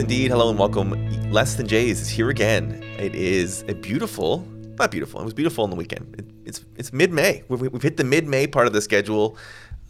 [0.00, 0.30] Indeed.
[0.30, 1.30] Hello and welcome.
[1.30, 2.82] Less Than Jays is here again.
[2.98, 4.46] It is a beautiful,
[4.78, 5.20] not beautiful.
[5.20, 6.14] It was beautiful on the weekend.
[6.18, 7.44] It, it's it's mid May.
[7.48, 9.36] We've, we've hit the mid May part of the schedule.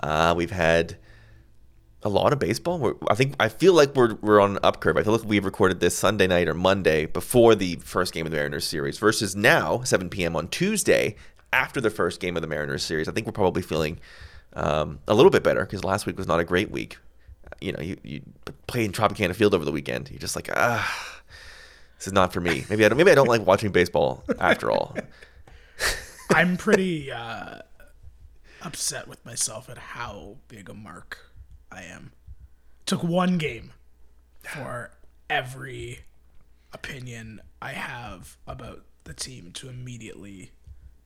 [0.00, 0.96] Uh, we've had
[2.02, 2.80] a lot of baseball.
[2.80, 4.96] We're, I think I feel like we're we're on an up curve.
[4.96, 8.32] I feel like we've recorded this Sunday night or Monday before the first game of
[8.32, 10.34] the Mariners series versus now 7 p.m.
[10.34, 11.14] on Tuesday
[11.52, 13.08] after the first game of the Mariners series.
[13.08, 14.00] I think we're probably feeling
[14.54, 16.98] um, a little bit better because last week was not a great week.
[17.60, 18.22] You know, you, you
[18.66, 20.10] play in Tropicana Field over the weekend.
[20.10, 21.20] You're just like, ah,
[21.98, 22.64] this is not for me.
[22.70, 22.98] Maybe I don't.
[22.98, 24.96] Maybe I don't like watching baseball after all.
[26.30, 27.58] I'm pretty uh,
[28.62, 31.18] upset with myself at how big a mark
[31.70, 32.12] I am.
[32.86, 33.72] Took one game
[34.42, 34.92] for
[35.28, 36.00] every
[36.72, 40.52] opinion I have about the team to immediately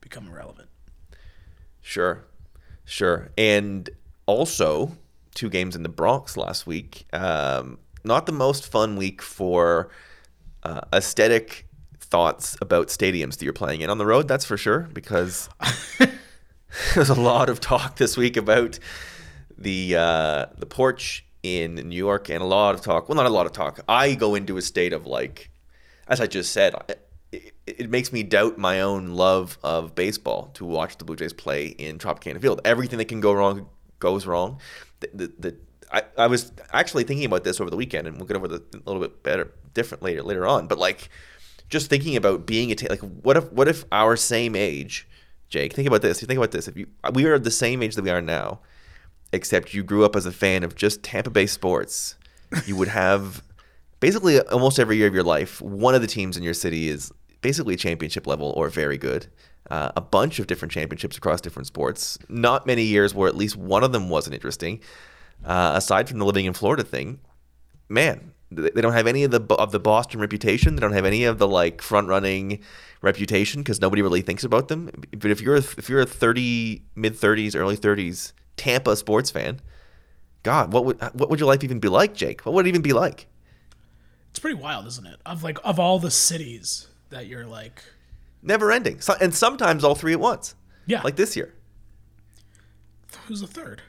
[0.01, 0.69] become irrelevant.
[1.81, 2.25] Sure,
[2.85, 3.91] sure, and
[4.27, 4.97] also
[5.35, 7.07] two games in the Bronx last week.
[7.13, 9.91] Um, not the most fun week for
[10.63, 11.67] uh, aesthetic
[11.99, 14.29] thoughts about stadiums that you're playing in on the road.
[14.29, 15.49] That's for sure, because
[16.95, 18.79] there's a lot of talk this week about
[19.57, 23.09] the uh, the porch in New York, and a lot of talk.
[23.09, 23.81] Well, not a lot of talk.
[23.89, 25.51] I go into a state of like,
[26.09, 26.75] as I just said,
[27.33, 31.33] it, it makes me doubt my own love of baseball to watch the Blue Jays
[31.33, 32.61] play in Tropicana Field.
[32.65, 33.69] Everything that can go wrong
[34.05, 34.61] goes wrong.
[35.01, 35.57] The, the, the
[35.91, 38.63] I, I was actually thinking about this over the weekend, and we'll get over the
[38.75, 40.67] a little bit better, different later later on.
[40.67, 41.09] But like,
[41.69, 45.09] just thinking about being a t- like, what if what if our same age,
[45.49, 45.73] Jake?
[45.73, 46.21] Think about this.
[46.21, 46.69] You think about this.
[46.69, 48.61] If you we are the same age that we are now,
[49.33, 52.17] except you grew up as a fan of just Tampa Bay sports,
[52.67, 53.43] you would have
[54.01, 57.13] basically almost every year of your life, one of the teams in your city is
[57.41, 59.27] basically championship level or very good.
[59.71, 62.19] Uh, a bunch of different championships across different sports.
[62.29, 64.81] Not many years where at least one of them wasn't interesting.
[65.43, 67.19] Uh, aside from the living in Florida thing,
[67.89, 70.77] man, they don't have any of the of the Boston reputation.
[70.77, 72.61] They don't have any of the like front running
[73.01, 74.91] reputation because nobody really thinks about them.
[75.13, 79.61] But if you're a, if you're a thirty mid thirties, early thirties Tampa sports fan,
[80.43, 82.45] God, what would what would your life even be like, Jake?
[82.45, 83.27] What would it even be like?
[84.31, 85.21] It's pretty wild, isn't it?
[85.25, 87.83] Of like of all the cities that you're like
[88.45, 90.55] never ending, so, and sometimes all three at once.
[90.87, 91.55] Yeah, like this year.
[93.27, 93.83] Who's the third?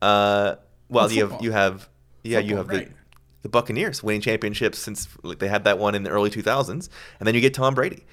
[0.00, 0.56] Uh,
[0.88, 1.88] well, you have you have
[2.22, 2.88] yeah, football, you have right.
[2.88, 2.94] the
[3.42, 7.26] the Buccaneers winning championships since like, they had that one in the early 2000s, and
[7.26, 8.04] then you get Tom Brady.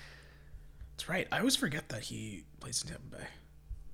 [0.95, 1.27] That's right.
[1.31, 3.27] I always forget that he plays in Tampa Bay.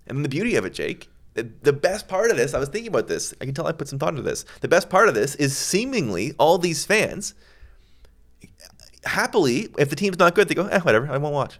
[0.07, 3.07] And the beauty of it, Jake, the best part of this, I was thinking about
[3.07, 3.33] this.
[3.39, 4.45] I can tell I put some thought into this.
[4.59, 7.33] The best part of this is seemingly all these fans
[9.05, 11.59] happily, if the team's not good, they go, eh, whatever, I won't watch.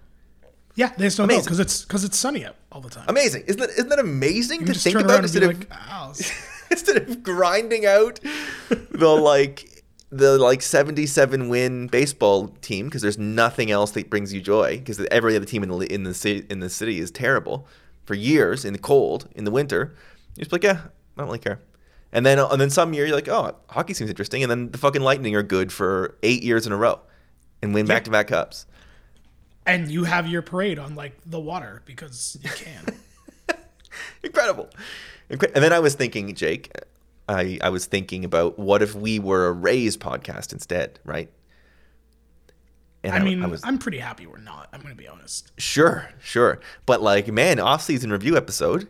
[0.75, 1.41] Yeah, they just don't amazing.
[1.41, 3.06] know because it's because it's sunny out all the time.
[3.07, 5.68] Amazing, isn't that isn't that amazing to think about instead of like,
[6.72, 8.19] instead of grinding out
[8.69, 14.41] the like the like 77 win baseball team because there's nothing else that brings you
[14.41, 17.68] joy because every other team in the in the city in the city is terrible
[18.06, 19.96] for years in the cold in the winter.
[20.35, 20.81] You're just like, yeah,
[21.18, 21.59] I don't really care.
[22.13, 24.41] And then and then some year you're like, oh, hockey seems interesting.
[24.41, 27.01] And then the fucking Lightning are good for eight years in a row
[27.62, 28.66] and win back to back cups.
[29.66, 32.86] And you have your parade on like the water because you can.
[34.24, 34.70] Incredible.
[35.30, 36.72] And then I was thinking, Jake,
[37.30, 41.32] I, I was thinking about what if we were a Rays podcast instead, right?
[43.04, 44.70] And I, I mean, I was, I'm pretty happy we're not.
[44.74, 45.52] I'm going to be honest.
[45.58, 46.60] Sure, sure.
[46.86, 48.88] But like, man, off-season review episode.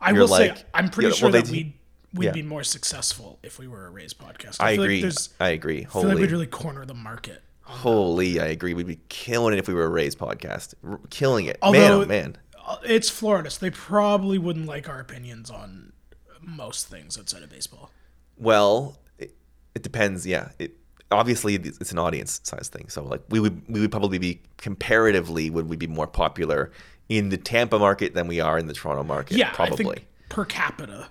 [0.00, 1.76] I will like, say, I'm pretty you know, sure well, that we
[2.12, 2.32] we'd yeah.
[2.32, 4.56] be more successful if we were a Rays podcast.
[4.60, 5.02] I, I agree.
[5.02, 5.82] Like I agree.
[5.82, 6.04] Holy.
[6.04, 7.42] I feel like we'd really corner the market.
[7.64, 8.74] Holy, I agree.
[8.74, 10.74] We'd be killing it if we were a Rays podcast.
[10.86, 11.58] R- killing it.
[11.62, 12.36] Although, man, oh man.
[12.66, 15.92] Uh, it's Florida, so they probably wouldn't like our opinions on
[16.40, 17.90] most things outside of baseball.
[18.36, 19.34] Well, it,
[19.74, 20.26] it depends.
[20.26, 20.50] Yeah.
[20.58, 20.76] It,
[21.10, 22.88] obviously it's an audience size thing.
[22.88, 26.72] So like we would we would probably be comparatively would we be more popular
[27.08, 29.36] in the Tampa market than we are in the Toronto market?
[29.36, 31.08] Yeah, probably per capita,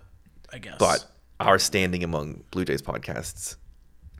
[0.52, 0.76] I guess.
[0.80, 1.06] But
[1.40, 3.56] our standing among Blue Jays podcasts,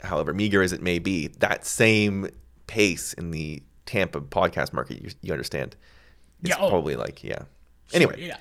[0.04, 2.30] however meager as it may be, that same
[2.68, 5.76] pace in the Tampa podcast market, you, you understand,
[6.42, 7.44] it's yeah, oh, probably like yeah.
[7.94, 8.38] Anyway, sure, yeah.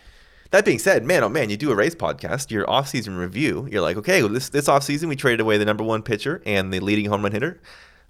[0.51, 3.67] That being said, man, oh man, you do a Rays podcast, your off-season review.
[3.71, 6.73] You're like, okay, well, this this off-season we traded away the number one pitcher and
[6.73, 7.61] the leading home run hitter.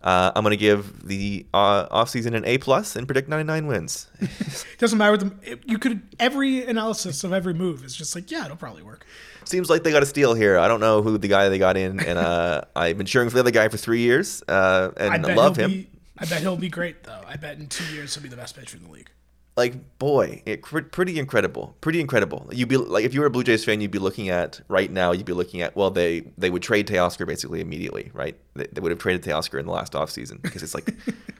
[0.02, 4.08] Uh, I'm going to give the uh, off-season an A plus and predict 99 wins.
[4.78, 5.12] Doesn't matter.
[5.12, 5.60] With them.
[5.64, 9.06] You could every analysis of every move is just like, yeah, it'll probably work.
[9.44, 10.58] Seems like they got a steal here.
[10.58, 13.34] I don't know who the guy they got in, and uh, I've been cheering for
[13.34, 15.70] the other guy for three years, uh, and I, I love him.
[15.70, 17.22] Be, I bet he'll be great though.
[17.26, 19.10] I bet in two years he'll be the best pitcher in the league.
[19.56, 22.49] Like boy, it, pretty incredible, pretty incredible.
[22.52, 24.90] You'd be like, if you were a Blue Jays fan, you'd be looking at right
[24.90, 25.12] now.
[25.12, 28.37] You'd be looking at well, they they would trade Teoscar basically immediately, right?
[28.54, 30.94] They, they would have traded Teoscar in the last offseason because it's like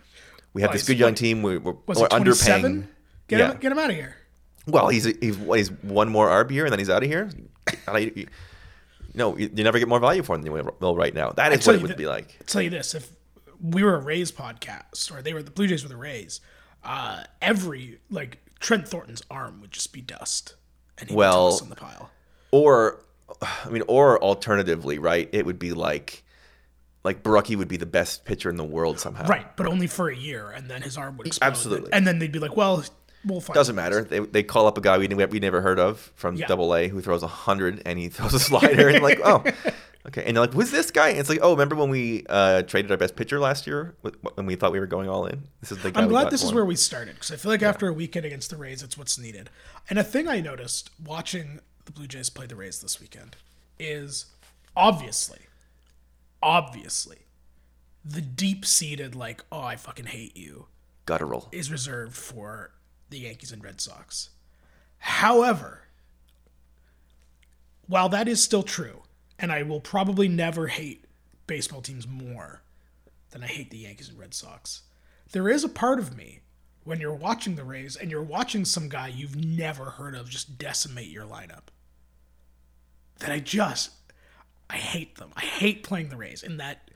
[0.53, 1.43] we have this good young team.
[1.43, 2.87] We, we're, we're underpaying.
[3.29, 3.53] Get yeah.
[3.53, 4.17] him, get him out of here.
[4.67, 7.31] Well, he's he's he's one more arb here, and then he's out of here.
[9.15, 11.31] no, you, you, never get more value for him than you will right now.
[11.31, 12.37] That is what it would be like.
[12.41, 13.11] I'll tell you this: if
[13.61, 16.41] we were a Rays podcast, or they were the Blue Jays were the Rays,
[16.85, 20.55] uh, every like Trent Thornton's arm would just be dust,
[20.99, 22.11] and he well, would toss on the pile.
[22.51, 23.03] Or,
[23.41, 25.29] I mean, or alternatively, right?
[25.33, 26.23] It would be like,
[27.05, 29.57] like Borucki would be the best pitcher in the world somehow, right?
[29.57, 31.47] But only for a year, and then his arm would explode.
[31.47, 32.85] Absolutely, and then they'd be like, well.
[33.25, 34.03] We'll Doesn't matter.
[34.03, 36.49] They, they call up a guy we, we never heard of from yeah.
[36.49, 39.45] Double A who throws a hundred and he throws a slider and like oh
[40.05, 42.63] Okay, and they're like, "Who's this guy?" And it's like, "Oh, remember when we uh,
[42.63, 43.95] traded our best pitcher last year
[44.35, 45.93] when we thought we were going all in?" This is the.
[45.95, 47.69] I'm glad this is where we started because I feel like yeah.
[47.69, 49.49] after a weekend against the Rays, it's what's needed.
[49.89, 53.37] And a thing I noticed watching the Blue Jays play the Rays this weekend
[53.79, 54.27] is
[54.77, 55.41] obviously,
[56.43, 57.19] obviously,
[58.05, 60.67] the deep-seated like, "Oh, I fucking hate you,"
[61.07, 62.73] guttural is reserved for
[63.11, 64.31] the Yankees and Red Sox.
[64.99, 65.83] However,
[67.87, 69.03] while that is still true
[69.43, 71.05] and I will probably never hate
[71.49, 72.63] baseball teams more
[73.31, 74.83] than I hate the Yankees and Red Sox.
[75.33, 76.41] There is a part of me
[76.85, 80.59] when you're watching the Rays and you're watching some guy you've never heard of just
[80.59, 81.69] decimate your lineup
[83.19, 83.91] that I just
[84.71, 85.33] I hate them.
[85.37, 86.91] I hate playing the Rays in that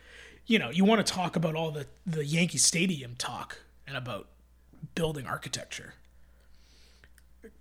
[0.46, 4.28] you know, you want to talk about all the the Yankee Stadium talk and about
[4.94, 5.94] building architecture.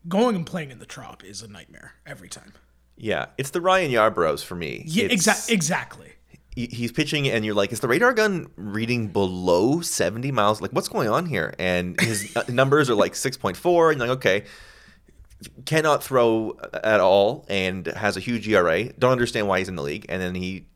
[0.08, 2.54] Going and playing in the Trop is a nightmare every time.
[2.98, 4.84] Yeah, it's the Ryan Yarbroughs for me.
[4.86, 6.12] Yeah, exa- exactly.
[6.56, 10.62] He's pitching, and you're like, is the radar gun reading below 70 miles?
[10.62, 11.54] Like, what's going on here?
[11.60, 14.44] And his uh, numbers are like 6.4, and you're like, okay,
[15.66, 18.86] cannot throw at all, and has a huge ERA.
[18.94, 20.06] Don't understand why he's in the league.
[20.08, 20.68] And then he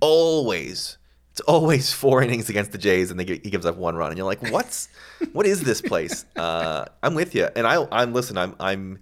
[0.00, 0.98] always,
[1.30, 4.18] it's always four innings against the Jays, and they, he gives up one run, and
[4.18, 4.88] you're like, what's,
[5.32, 6.24] what is this place?
[6.36, 8.98] Uh, I'm with you, and I, I'm listen, I'm, I'm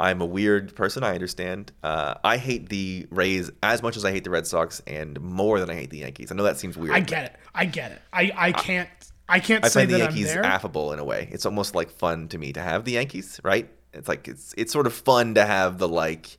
[0.00, 1.04] I'm a weird person.
[1.04, 1.72] I understand.
[1.82, 5.60] Uh, I hate the Rays as much as I hate the Red Sox, and more
[5.60, 6.32] than I hate the Yankees.
[6.32, 6.94] I know that seems weird.
[6.94, 7.36] I get it.
[7.54, 8.00] I get it.
[8.10, 8.88] I, I can't.
[9.28, 11.28] I can't I say find the Yankees affable in a way.
[11.30, 13.68] It's almost like fun to me to have the Yankees, right?
[13.92, 16.38] It's like it's it's sort of fun to have the like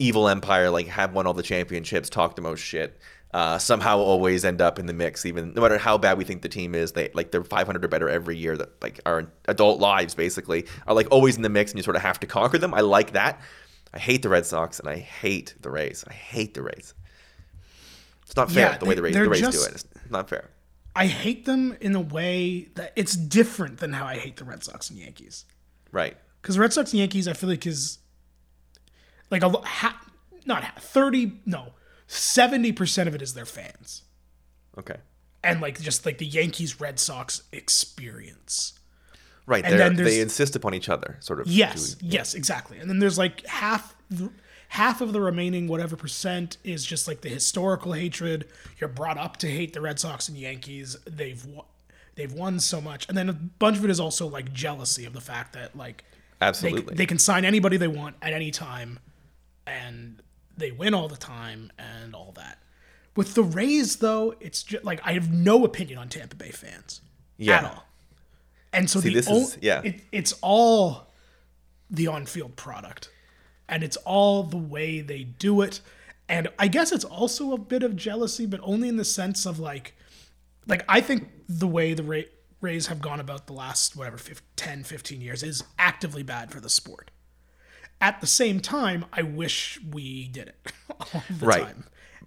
[0.00, 2.98] evil empire, like have won all the championships, talk the most shit
[3.32, 6.42] uh, somehow always end up in the mix, even no matter how bad we think
[6.42, 6.92] the team is.
[6.92, 8.56] They like they're 500 or better every year.
[8.56, 11.96] That like our adult lives basically are like always in the mix, and you sort
[11.96, 12.74] of have to conquer them.
[12.74, 13.40] I like that.
[13.92, 16.04] I hate the Red Sox and I hate the Rays.
[16.08, 16.94] I hate the Rays.
[18.22, 19.74] It's not fair yeah, the way the Rays, the Rays just, do it.
[19.74, 20.50] It's not fair.
[20.94, 24.62] I hate them in a way that it's different than how I hate the Red
[24.62, 25.44] Sox and Yankees.
[25.90, 26.16] Right.
[26.40, 27.98] Because Red Sox and Yankees, I feel like is
[29.30, 30.00] like a ha,
[30.46, 31.72] not ha, 30 no
[32.10, 34.02] 70% of it is their fans.
[34.76, 34.96] Okay.
[35.44, 38.74] And like just like the Yankees Red Sox experience.
[39.46, 39.64] Right.
[39.64, 41.46] And then they insist upon each other, sort of.
[41.46, 41.96] Yes.
[42.00, 42.18] Yeah.
[42.18, 42.78] Yes, exactly.
[42.78, 43.94] And then there's like half
[44.68, 48.46] half of the remaining whatever percent is just like the historical hatred.
[48.78, 50.96] You're brought up to hate the Red Sox and Yankees.
[51.06, 51.46] They've
[52.16, 55.12] they've won so much, and then a bunch of it is also like jealousy of
[55.12, 56.04] the fact that like
[56.40, 58.98] absolutely they, they can sign anybody they want at any time,
[59.66, 60.20] and
[60.60, 62.58] they win all the time and all that.
[63.16, 67.00] With the Rays, though, it's just like I have no opinion on Tampa Bay fans
[67.36, 67.58] yeah.
[67.58, 67.86] at all.
[68.72, 71.08] And so See, the o- is, yeah, it, it's all
[71.90, 73.10] the on-field product,
[73.68, 75.80] and it's all the way they do it.
[76.28, 79.58] And I guess it's also a bit of jealousy, but only in the sense of
[79.58, 79.96] like,
[80.68, 82.28] like I think the way the Ray-
[82.60, 86.60] Rays have gone about the last whatever 15, 10, 15 years is actively bad for
[86.60, 87.10] the sport.
[88.00, 90.72] At the same time, I wish we did it
[91.14, 91.64] all the right.
[91.64, 91.84] time.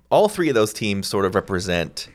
[0.09, 2.09] All three of those teams sort of represent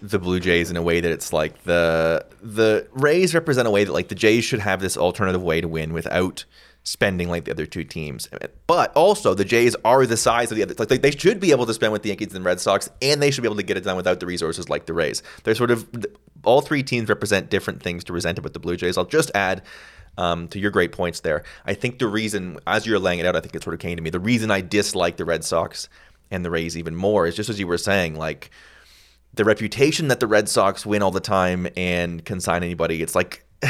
[0.00, 3.84] the Blue Jays in a way that it's like the the Rays represent a way
[3.84, 6.44] that like the Jays should have this alternative way to win without
[6.82, 8.28] spending like the other two teams.
[8.66, 11.64] But also the Jays are the size of the other like they should be able
[11.66, 13.76] to spend with the Yankees and Red Sox and they should be able to get
[13.76, 15.22] it done without the resources like the Rays.
[15.42, 15.88] They're sort of
[16.44, 18.98] all three teams represent different things to resent with the Blue Jays.
[18.98, 19.62] I'll just add
[20.18, 21.42] um, to your great points there.
[21.64, 23.96] I think the reason, as you're laying it out, I think it sort of came
[23.96, 24.10] to me.
[24.10, 25.88] The reason I dislike the Red Sox
[26.30, 28.50] and the Rays even more is just as you were saying, like
[29.34, 33.02] the reputation that the Red Sox win all the time and can sign anybody.
[33.02, 33.44] It's like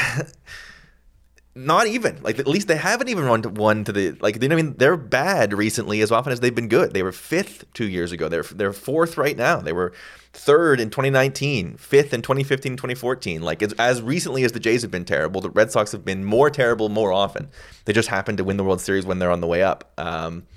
[1.56, 4.40] Not even like at least they haven't even run to one to the like.
[4.40, 6.92] They, I mean, they're bad recently as often as they've been good.
[6.92, 8.28] They were fifth two years ago.
[8.28, 9.60] They're they're fourth right now.
[9.60, 9.92] They were
[10.32, 13.42] third in 2019, fifth in 2015, 2014.
[13.42, 16.50] Like as, recently as the Jays have been terrible, the Red Sox have been more
[16.50, 17.48] terrible more often.
[17.84, 19.92] They just happen to win the World Series when they're on the way up.
[19.96, 20.48] Um,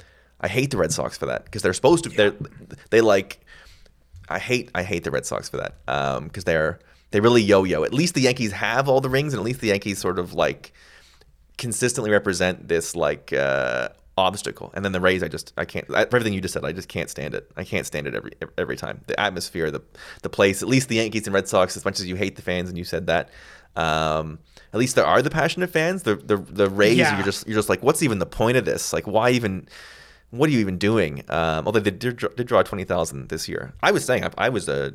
[0.42, 2.10] I hate the Red Sox for that because they're supposed to.
[2.10, 2.34] They're
[2.90, 3.40] they like.
[4.30, 5.76] I hate I hate the Red Sox for that
[6.24, 6.80] because they're
[7.12, 7.84] they really yo-yo.
[7.84, 10.34] At least the Yankees have all the rings, and at least the Yankees sort of
[10.34, 10.74] like
[11.58, 14.72] consistently represent this like uh, obstacle.
[14.76, 15.86] And then the Rays, I just I can't.
[15.92, 17.50] I, for everything you just said, I just can't stand it.
[17.56, 19.02] I can't stand it every every time.
[19.08, 19.82] The atmosphere, the
[20.22, 20.62] the place.
[20.62, 22.78] At least the Yankees and Red Sox, as much as you hate the fans, and
[22.78, 23.30] you said that.
[23.76, 24.40] Um,
[24.74, 26.04] at least there are the passionate fans.
[26.04, 27.16] The the the Rays, Yeah.
[27.16, 28.92] you're just you're just like, what's even the point of this?
[28.92, 29.68] Like, why even?
[30.32, 31.24] What are you even doing?
[31.30, 33.74] Um, although they did, draw- did draw twenty thousand this year.
[33.82, 34.94] I was saying I, I was a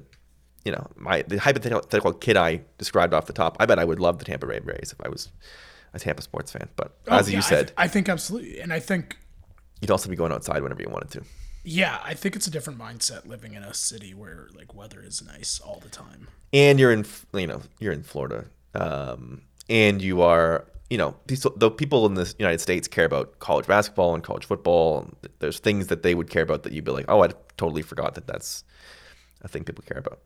[0.65, 3.57] you know, my the hypothetical kid I described off the top.
[3.61, 5.31] I bet I would love the Tampa Bay Rays if I was
[5.95, 6.69] a Tampa sports fan.
[6.77, 9.17] But Oh, as yeah, you I said, th- I, think absolutely, and I think
[9.81, 11.23] you'd also be going outside whenever you wanted to.
[11.65, 15.23] yeah, I think it's a different mindset living in a city where like weather is
[15.25, 16.29] nice all the time.
[16.53, 17.05] And you're in,
[17.35, 22.15] you know, you're in Florida, um, and you are, you know, these the people in
[22.15, 25.01] the United States care about college basketball and college football.
[25.01, 27.83] And there's things that they would care about that you'd be like, oh, I totally
[27.83, 28.65] forgot that that's
[29.43, 30.21] a thing people care about.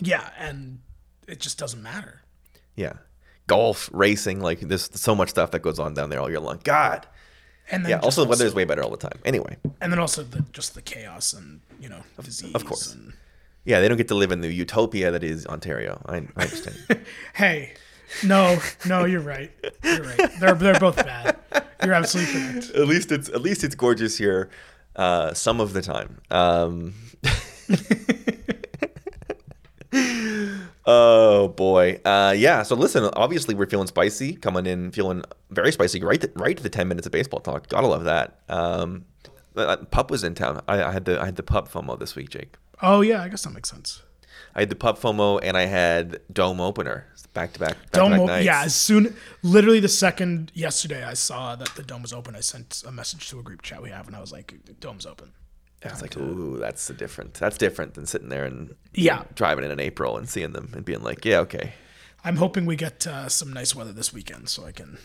[0.00, 0.80] Yeah, and
[1.26, 2.22] it just doesn't matter.
[2.76, 2.94] Yeah,
[3.46, 6.60] golf, racing, like there's so much stuff that goes on down there all year long.
[6.64, 7.06] God.
[7.70, 7.98] And then Yeah.
[7.98, 9.18] Also, the weather is way better all the time.
[9.24, 9.56] Anyway.
[9.80, 12.54] and then also the just the chaos and you know disease.
[12.54, 12.92] of course.
[12.94, 13.12] And,
[13.64, 16.00] Yeah, they don't get to live in the utopia that is Ontario.
[16.06, 17.04] I, I understand.
[17.34, 17.74] hey,
[18.24, 19.50] no, no, you're right.
[19.84, 20.30] You're right.
[20.40, 21.36] They're they're both bad.
[21.84, 22.70] You're absolutely correct.
[22.70, 24.48] at least it's at least it's gorgeous here,
[24.96, 26.20] uh, some of the time.
[26.30, 26.94] Um,
[30.86, 32.62] oh boy, uh, yeah.
[32.62, 36.02] So listen, obviously we're feeling spicy, coming in feeling very spicy.
[36.02, 37.68] Right, to, right to the ten minutes of baseball talk.
[37.68, 38.40] Gotta love that.
[38.48, 39.04] Um,
[39.56, 40.62] uh, pup was in town.
[40.68, 42.56] I, I had the I had the pup FOMO this week, Jake.
[42.82, 44.02] Oh yeah, I guess that makes sense.
[44.54, 47.06] I had the pup FOMO and I had dome opener
[47.38, 47.76] back to back.
[47.92, 48.62] Dome, op- yeah.
[48.64, 52.82] As soon, literally the second yesterday I saw that the dome was open, I sent
[52.86, 55.32] a message to a group chat we have, and I was like, "Dome's open."
[55.84, 57.34] I was like, ooh, that's a different.
[57.34, 59.22] That's different than sitting there and Yeah.
[59.34, 61.74] driving in in April and seeing them and being like, yeah, okay.
[62.24, 64.98] I'm hoping we get uh, some nice weather this weekend so I can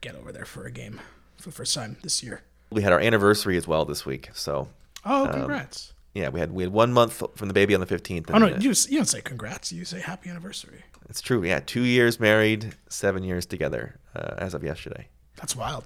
[0.00, 1.00] get over there for a game
[1.36, 2.42] for the first time this year.
[2.70, 4.68] We had our anniversary as well this week, so
[5.04, 5.92] Oh, congrats!
[6.14, 8.28] yeah, we had we had one month from the baby on the fifteenth.
[8.32, 9.70] oh no, you you don't say congrats.
[9.72, 10.82] You say happy anniversary.
[11.08, 11.44] it's true.
[11.44, 15.06] Yeah, two years married, seven years together uh, as of yesterday.
[15.36, 15.84] That's wild.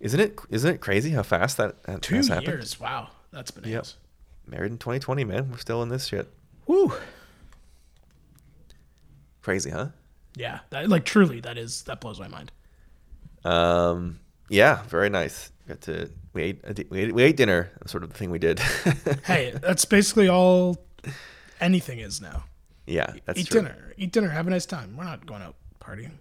[0.00, 0.38] Isn't it?
[0.50, 2.48] Isn't it crazy how fast that, that Two has happened?
[2.48, 2.78] years.
[2.78, 3.96] Wow, that's bananas.
[4.46, 5.50] Married in 2020, man.
[5.50, 6.28] We're still in this shit.
[6.66, 6.92] Woo.
[9.42, 9.88] Crazy, huh?
[10.36, 12.50] Yeah, that, like truly, that is that blows my mind.
[13.44, 15.52] Um, yeah, very nice.
[15.68, 17.70] Got to we ate we ate, we ate dinner.
[17.86, 18.58] Sort of the thing we did.
[19.24, 20.76] Hey, that's basically all
[21.60, 22.44] anything is now.
[22.86, 23.62] yeah, that's Eat true.
[23.62, 23.92] dinner.
[23.96, 24.28] Eat dinner.
[24.30, 24.96] Have a nice time.
[24.96, 26.12] We're not going out partying.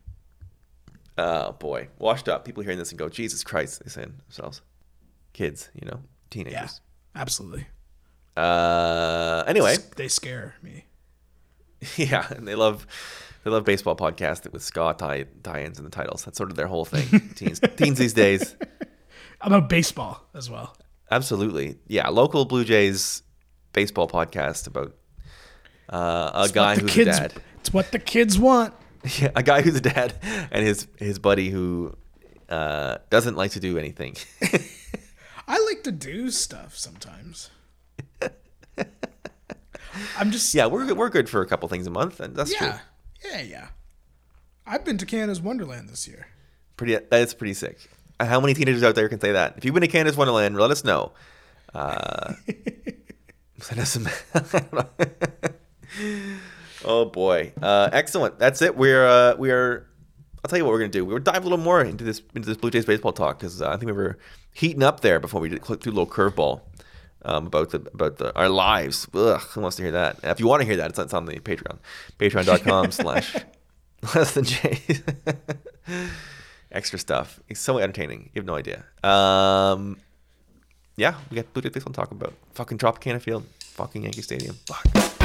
[1.17, 2.43] Oh boy, washed up.
[2.45, 4.61] People hearing this and go, Jesus Christ, they say themselves.
[5.33, 6.53] Kids, you know, teenagers.
[7.15, 7.67] Yeah, absolutely.
[8.35, 10.85] Uh, anyway, They scare me.
[11.97, 12.87] yeah, and they love
[13.43, 16.23] they love baseball podcast with ska tie tie-ins in the titles.
[16.25, 17.29] That's sort of their whole thing.
[17.35, 18.55] teens, teens these days,
[19.41, 20.75] About baseball as well.
[21.11, 21.77] absolutely.
[21.87, 23.21] Yeah, local Blue Jays
[23.73, 24.95] baseball podcast about
[25.91, 27.33] uh, a It's guy who's kids, a dad.
[27.59, 28.73] It's what the kids want.
[29.19, 30.13] Yeah, a guy who's a dad
[30.49, 31.93] and his his buddy who
[32.49, 34.15] uh, doesn't like to do anything.
[35.47, 37.49] I like to do stuff sometimes.
[40.17, 42.53] I'm just yeah, we're good, we're good for a couple things a month, and that's
[42.55, 42.67] true.
[42.67, 42.79] yeah,
[43.29, 43.67] yeah, yeah.
[44.65, 46.27] I've been to Canada's Wonderland this year.
[46.77, 47.77] Pretty that is pretty sick.
[48.19, 49.55] Uh, How many teenagers out there can say that?
[49.57, 51.11] If you've been to Canada's Wonderland, let us know.
[51.73, 52.33] Uh,
[53.59, 54.07] send us some.
[56.85, 58.39] Oh boy, uh, excellent.
[58.39, 58.75] That's it.
[58.75, 59.87] We're uh, we are.
[60.43, 61.05] I'll tell you what we're gonna do.
[61.05, 63.69] We'll dive a little more into this into this Blue Jays baseball talk because uh,
[63.69, 64.17] I think we were
[64.53, 66.61] heating up there before we did click through a little curveball
[67.25, 69.07] um, about the about the, our lives.
[69.13, 70.19] Ugh, who wants to hear that?
[70.23, 71.77] If you want to hear that, it's, it's on the Patreon,
[72.19, 73.35] patreon.com slash
[74.15, 74.81] less than J.
[76.71, 77.39] Extra stuff.
[77.49, 78.29] It's so entertaining.
[78.33, 78.83] You have no idea.
[79.03, 79.97] Um,
[80.95, 82.33] yeah, we got Blue Jays baseball to talk about.
[82.53, 83.45] Fucking Tropicana Field.
[83.59, 84.55] Fucking Yankee Stadium.
[84.67, 85.22] Fuck.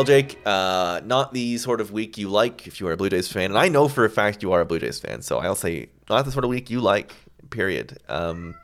[0.00, 3.10] Well, Jake, uh, not the sort of week you like if you are a Blue
[3.10, 5.20] Jays fan, and I know for a fact you are a Blue Jays fan.
[5.20, 7.12] So I'll say not the sort of week you like.
[7.50, 7.98] Period.
[8.08, 8.54] Um,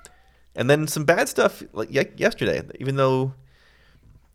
[0.54, 2.62] and then some bad stuff like ye- yesterday.
[2.80, 3.34] Even though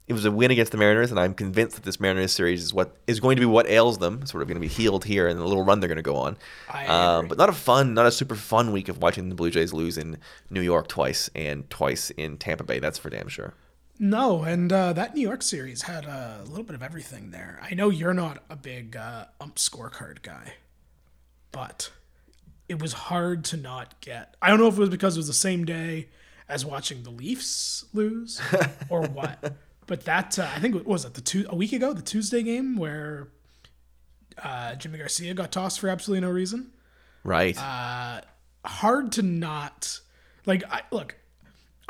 [0.07, 2.71] it was a win against the Mariners, and I'm convinced that this Mariners series is
[2.71, 4.23] what is going to be what ails them.
[4.27, 6.17] Sort of going to be healed here and the little run they're going to go
[6.17, 6.37] on.
[6.87, 9.73] Um, but not a fun, not a super fun week of watching the Blue Jays
[9.73, 10.19] lose in
[10.51, 12.77] New York twice and twice in Tampa Bay.
[12.77, 13.55] That's for damn sure.
[14.03, 17.59] No, and uh, that New York series had a little bit of everything there.
[17.61, 20.55] I know you're not a big uh, ump scorecard guy,
[21.51, 21.91] but
[22.67, 24.35] it was hard to not get.
[24.41, 26.09] I don't know if it was because it was the same day
[26.49, 28.41] as watching the Leafs lose
[28.89, 29.53] or what,
[29.85, 32.41] but that uh, I think it was it the two a week ago the Tuesday
[32.41, 33.27] game where
[34.43, 36.71] uh, Yimi Garcia got tossed for absolutely no reason.
[37.23, 37.55] Right.
[37.55, 38.21] Uh,
[38.65, 39.99] hard to not
[40.47, 40.63] like.
[40.71, 41.17] I, look,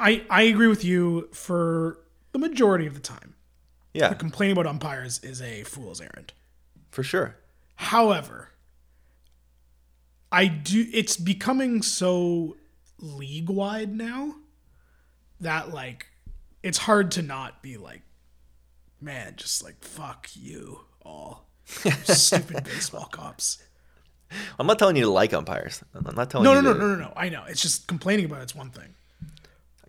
[0.02, 2.00] I I agree with you for
[2.32, 3.36] the majority of the time.
[3.94, 6.34] yeah, Complaining about umpires is a fool's errand.
[6.90, 7.36] for sure.
[7.76, 8.50] However,
[10.32, 10.88] I do.
[10.94, 12.58] It's becoming so
[13.00, 14.36] league wide now
[15.40, 16.08] that like
[16.64, 18.02] it's hard to not be like,
[19.02, 23.62] man, just like fuck you all, stupid baseball cops.
[24.58, 25.84] I'm not telling you to like umpires.
[25.94, 26.62] I'm not telling No, you.
[26.62, 27.14] no, no, no, no, no.
[27.18, 27.44] I know.
[27.50, 28.94] It's just complaining about it's one thing.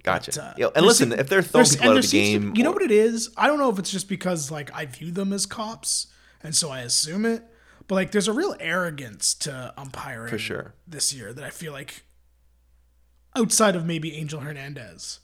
[0.03, 0.33] Gotcha.
[0.33, 2.73] But, uh, Yo, and listen, seem- if they're throwing out of the game, you know
[2.73, 3.31] what it is?
[3.37, 6.09] I don't know if it's just because like I view them as cops,
[6.43, 7.45] and so I assume it.
[7.89, 10.75] But like, there's a real arrogance to umpiring For sure.
[10.87, 12.05] this year that I feel like,
[13.37, 15.21] outside of maybe Angel Hernandez,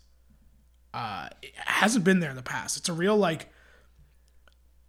[0.94, 2.76] uh, it hasn't been there in the past.
[2.76, 3.48] It's a real like.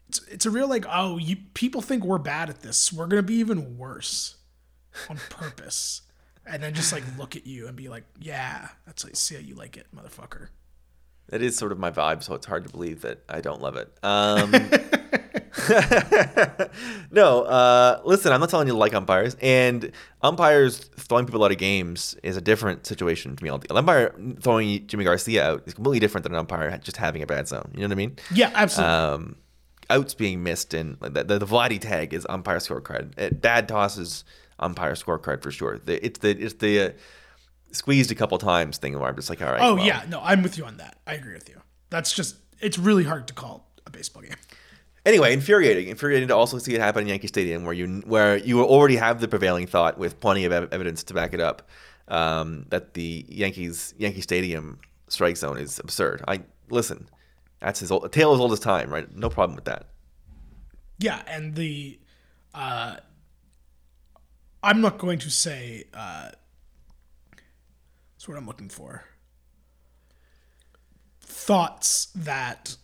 [0.08, 3.22] It's, it's a real like oh you people think we're bad at this we're gonna
[3.22, 4.38] be even worse
[5.08, 6.02] on purpose
[6.50, 9.42] and then just like look at you and be like yeah that's like see how
[9.42, 10.50] you like it motherfucker
[11.30, 13.76] That is sort of my vibe, so it's hard to believe that I don't love
[13.78, 13.88] it.
[14.02, 14.52] Um,
[17.12, 19.92] no, uh, listen, I'm not telling you to like umpires, and
[20.24, 23.50] umpires throwing people out of games is a different situation to me.
[23.50, 27.28] An umpire throwing Yimi Garcia out is completely different than an umpire just having a
[27.28, 27.70] bad zone.
[27.74, 28.16] You know what I mean?
[28.34, 28.94] Yeah, absolutely.
[28.94, 29.36] Um,
[29.92, 33.42] outs being missed and the, the, the Vladdy tag is umpire scorecard.
[33.42, 34.24] Bad tosses
[34.60, 35.80] umpire scorecard for sure.
[35.80, 36.90] The, it's the it's the uh,
[37.72, 39.62] squeezed a couple times thing where I'm just like, all right.
[39.62, 40.98] oh well, yeah, no, I'm with you on that.
[41.08, 41.62] I agree with you.
[41.90, 44.36] That's just it's really hard to call a baseball game.
[45.06, 45.88] Anyway, infuriating.
[45.88, 49.22] Infuriating to also see it happen in Yankee Stadium, where you where you already have
[49.22, 51.70] the prevailing thought with plenty of evidence to back it up
[52.10, 56.24] um, that the Yankees Yankee Stadium strike zone is absurd.
[56.28, 57.08] I listen.
[57.60, 59.14] That's his old, tale as old as time, right?
[59.14, 59.88] No problem with that.
[60.98, 62.00] Yeah, and the
[62.54, 62.98] uh
[64.62, 66.32] I'm not going to say uh
[68.20, 69.06] that's what I'm looking for.
[71.22, 72.76] Thoughts that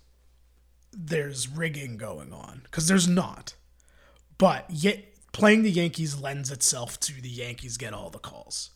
[0.94, 3.56] there's rigging going on because there's not.
[4.38, 8.70] But yet playing the Yankees lends itself to the Yankees get all the calls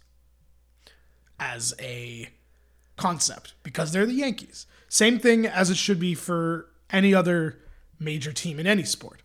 [1.40, 2.28] as a
[2.98, 4.68] concept because they're the Yankees.
[4.90, 7.60] Same thing as it should be for any other
[7.98, 9.22] major team in any sport.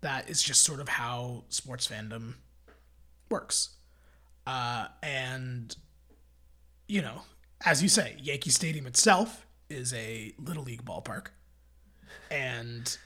[0.00, 2.34] That is just sort of how sports fandom
[3.32, 3.70] works.
[4.46, 5.74] Uh, and,
[6.86, 7.22] you know,
[7.64, 11.28] as you say, Yankee Stadium itself is a little league ballpark.
[12.30, 12.96] And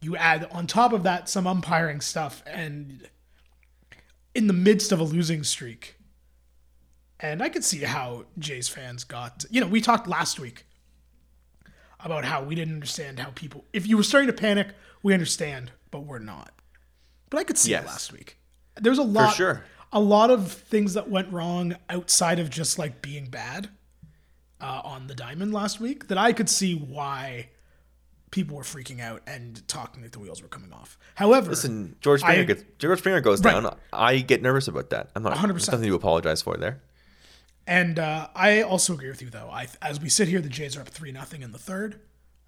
[0.00, 3.08] you add on top of that some umpiring stuff, and
[4.34, 5.96] in the midst of a losing streak,
[7.20, 9.44] and I could see how Jays fans got.
[9.50, 10.66] You know, we talked last week
[12.00, 13.64] about how we didn't understand how people.
[13.72, 14.68] If you were starting to panic,
[15.02, 16.52] we understand, but we're not.
[17.30, 17.84] But I could see Yes.
[17.84, 18.36] it last week.
[18.80, 19.64] There's a lot, sure.
[19.92, 23.68] a lot of things that went wrong outside of just like being bad
[24.60, 27.50] uh, on the diamond last week that I could see why
[28.30, 30.98] people were freaking out and talking that the wheels were coming off.
[31.14, 33.52] However, Listen, George Springer I- gets George Springer goes Right.
[33.62, 33.76] down.
[33.92, 35.10] I get nervous about that.
[35.14, 35.34] I'm not.
[35.36, 35.48] 100%.
[35.52, 36.82] There's nothing to apologize for there.
[37.66, 39.48] And uh, I also agree with you, though.
[39.50, 42.00] I, as we sit here, the Jays are up three nothing in the third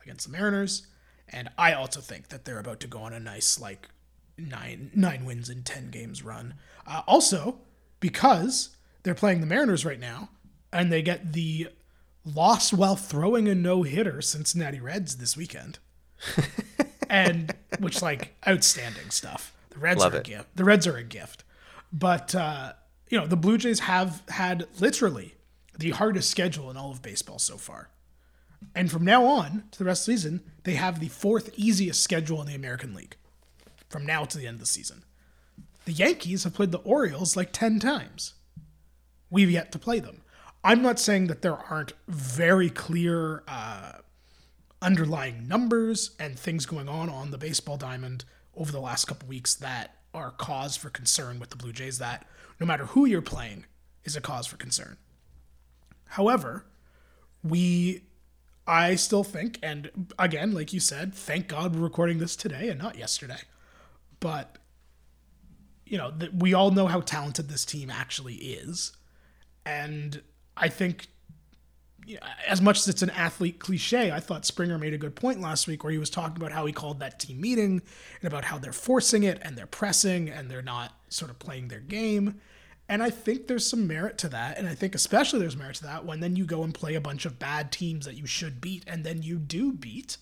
[0.02, 0.86] against the Mariners,
[1.28, 3.88] and I also think that they're about to go on a nice like
[4.38, 6.54] nine nine wins in ten games run.
[6.86, 7.58] Uh, also,
[8.00, 10.30] because they're playing the Mariners right now,
[10.72, 11.68] and they get the
[12.24, 15.78] loss while throwing a no hitter Cincinnati Reds this weekend,
[17.10, 19.52] and which like outstanding stuff.
[19.70, 20.26] The Reds Love are it.
[20.26, 20.56] a gift.
[20.56, 21.44] The Reds are a gift,
[21.92, 22.72] but uh,
[23.08, 25.34] you know the Blue Jays have had literally
[25.78, 27.90] the hardest schedule in all of baseball so far.
[28.74, 32.02] And from now on to the rest of the season, they have the fourth easiest
[32.02, 33.16] schedule in the American League.
[33.88, 35.04] From now to the end of the season,
[35.84, 38.34] the Yankees have played the Orioles like ten times.
[39.30, 40.22] We've yet to play them.
[40.64, 43.92] I'm not saying that there aren't very clear uh,
[44.82, 48.24] underlying numbers and things going on on the baseball diamond
[48.56, 52.26] over the last couple weeks that are cause for concern with the Blue Jays that
[52.58, 53.66] no matter who you're playing
[54.04, 54.96] is a cause for concern.
[56.06, 56.64] However,
[57.42, 58.02] we
[58.66, 62.80] I still think and again like you said, thank God we're recording this today and
[62.80, 63.40] not yesterday.
[64.20, 64.58] But
[65.86, 68.92] you know, we all know how talented this team actually is.
[69.64, 70.20] And
[70.56, 71.08] I think
[72.46, 75.66] as much as it's an athlete cliche, I thought Springer made a good point last
[75.66, 77.82] week where he was talking about how he called that team meeting
[78.20, 81.68] and about how they're forcing it and they're pressing and they're not sort of playing
[81.68, 82.40] their game.
[82.88, 84.58] And I think there's some merit to that.
[84.58, 87.00] And I think especially there's merit to that when then you go and play a
[87.00, 90.18] bunch of bad teams that you should beat and then you do beat.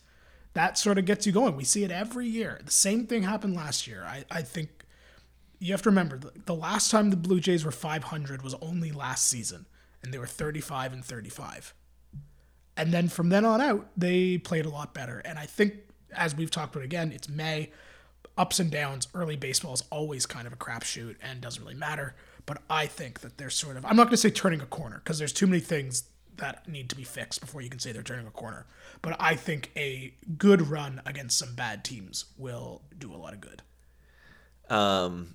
[0.55, 1.57] That sort of gets you going.
[1.57, 2.61] We see it every year.
[2.65, 4.05] The same thing happened last year.
[4.07, 4.85] I, I think
[5.59, 8.93] you have to remember the, the last time the Blue Jays were 500 was only
[8.93, 9.67] last season
[10.03, 11.75] and they were 35 and 35.
[12.77, 15.21] And then from then on out, they played a lot better.
[15.25, 15.75] And I think,
[16.13, 17.71] as we've talked about again, it's May,
[18.37, 19.09] ups and downs.
[19.15, 22.15] Early baseball is always kind of a crapshoot and doesn't really matter.
[22.47, 25.01] But I think that they're sort of, I'm not going to say turning a corner
[25.03, 26.05] because there's too many things
[26.37, 28.67] that need to be fixed before you can say they're turning a corner.
[29.03, 33.41] But I think a good run against some bad teams will do a lot of
[33.41, 33.63] good.
[34.69, 35.35] Um,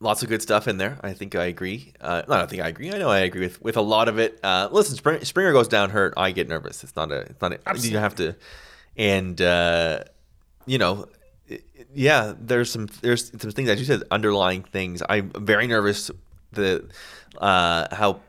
[0.00, 0.98] lots of good stuff in there.
[1.02, 1.92] I think I agree.
[2.00, 2.92] Uh, not I think I agree.
[2.92, 4.38] I know I agree with, with a lot of it.
[4.42, 6.14] Uh, listen, Springer, Springer goes down hurt.
[6.16, 6.84] I get nervous.
[6.84, 7.20] It's not a.
[7.20, 7.52] It's not.
[7.52, 7.90] A, Absolutely.
[7.90, 8.36] you have to,
[8.96, 10.04] and uh,
[10.66, 11.08] you know,
[11.92, 12.34] yeah.
[12.38, 15.02] There's some there's some things as you said underlying things.
[15.08, 16.10] I'm very nervous.
[16.52, 16.88] The
[17.38, 18.20] uh, how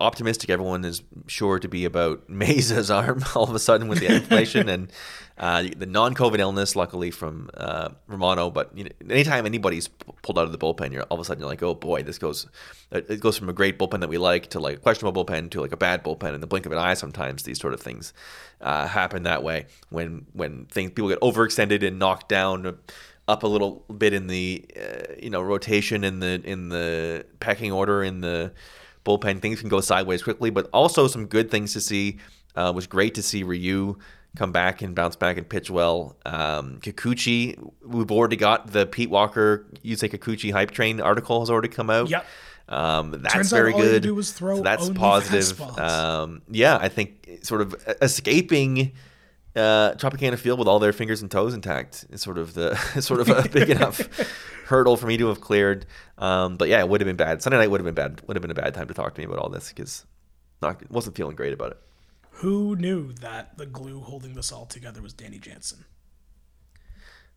[0.00, 4.14] optimistic everyone is sure to be about Mayza's arm all of a sudden with the
[4.14, 4.92] inflation and
[5.38, 8.50] uh, the non-COVID illness, luckily from uh, Romano.
[8.50, 11.40] But you know, anytime anybody's pulled out of the bullpen, you're all of a sudden
[11.40, 12.46] you're like, oh boy, this goes
[12.90, 15.60] it goes from a great bullpen that we like to like a questionable bullpen to
[15.60, 16.94] like a bad bullpen in the blink of an eye.
[16.94, 18.12] Sometimes these sort of things
[18.60, 22.78] uh, happen that way when when things people get overextended and knocked down
[23.30, 27.72] up a little bit in the uh, you know rotation in the in the pecking
[27.72, 28.52] order in the
[29.04, 29.40] bullpen.
[29.40, 32.18] Things can go sideways quickly, but also some good things to see.
[32.56, 33.98] Uh, it was great to see Ryu
[34.36, 36.16] come back and bounce back and pitch well.
[36.24, 41.50] Um, Kikuchi, we've already got the Pete Walker you Yusei Kikuchi hype train article has
[41.50, 42.08] already come out.
[42.08, 42.26] Yep.
[42.68, 44.04] Um, that's Turns very good.
[44.24, 45.60] so that's positive.
[45.78, 48.92] Um, yeah, I think sort of escaping
[49.56, 53.20] uh, Tropicana Field with all their fingers and toes intact is sort of the sort
[53.20, 54.00] of a big enough
[54.66, 55.86] hurdle for me to have cleared.
[56.18, 57.42] Um, but yeah, it would have been bad.
[57.42, 58.22] Sunday night would have been bad.
[58.26, 60.06] Would have been a bad time to talk to me about all this because
[60.62, 61.78] not wasn't feeling great about it.
[62.34, 65.84] Who knew that the glue holding this all together was Danny Jansen?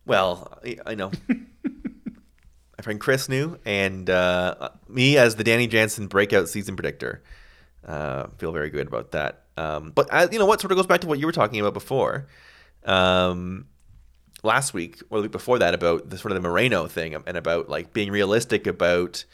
[0.06, 1.10] Well, I, I know.
[1.28, 7.22] My friend Chris knew, and uh, me as the Danny Jansen breakout season predictor.
[7.84, 9.42] Uh, feel very good about that.
[9.56, 10.60] Um, but I, you know what?
[10.60, 12.26] Sort of goes back to what you were talking about before.
[12.84, 13.66] Um,
[14.42, 17.36] last week or the week before that about the sort of the Moreno thing and
[17.36, 19.24] about like being realistic about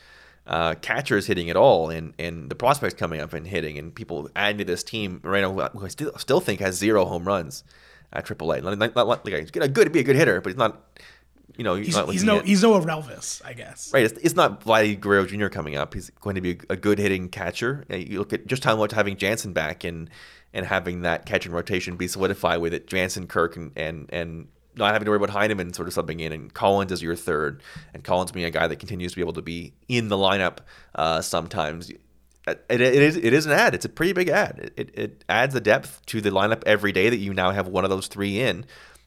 [0.47, 4.29] uh, catchers hitting it all and, and the prospects coming up and hitting and people
[4.35, 5.21] adding to this team.
[5.23, 7.65] Moreno, who I still, still think has zero home runs
[8.13, 8.63] at AAA.
[8.95, 11.01] Not like he's gonna good be a good hitter, but he's not.
[11.57, 13.93] You know, he's, he's no at, he's no Relvis, I guess.
[13.93, 15.49] Right, it's, it's not Vladdy Guerrero Jr.
[15.49, 15.95] coming up.
[15.95, 17.85] He's going to be a, good hitting catcher.
[17.89, 20.11] You look at just how much having Jansen back and
[20.53, 24.93] and having that catching rotation be solidified with it, Jansen, Kirk, and and and not
[24.93, 28.05] having to worry about Heineman sort of subbing in, and Collins as your third, and
[28.05, 30.59] Collins being a guy that continues to be able to be in the lineup
[30.95, 31.91] uh, sometimes.
[31.91, 32.01] It,
[32.47, 33.75] it, it is it is an ad.
[33.75, 34.73] It's a pretty big ad.
[34.77, 37.85] It, it adds the depth to the lineup every day that you now have one
[37.85, 38.65] of those three in,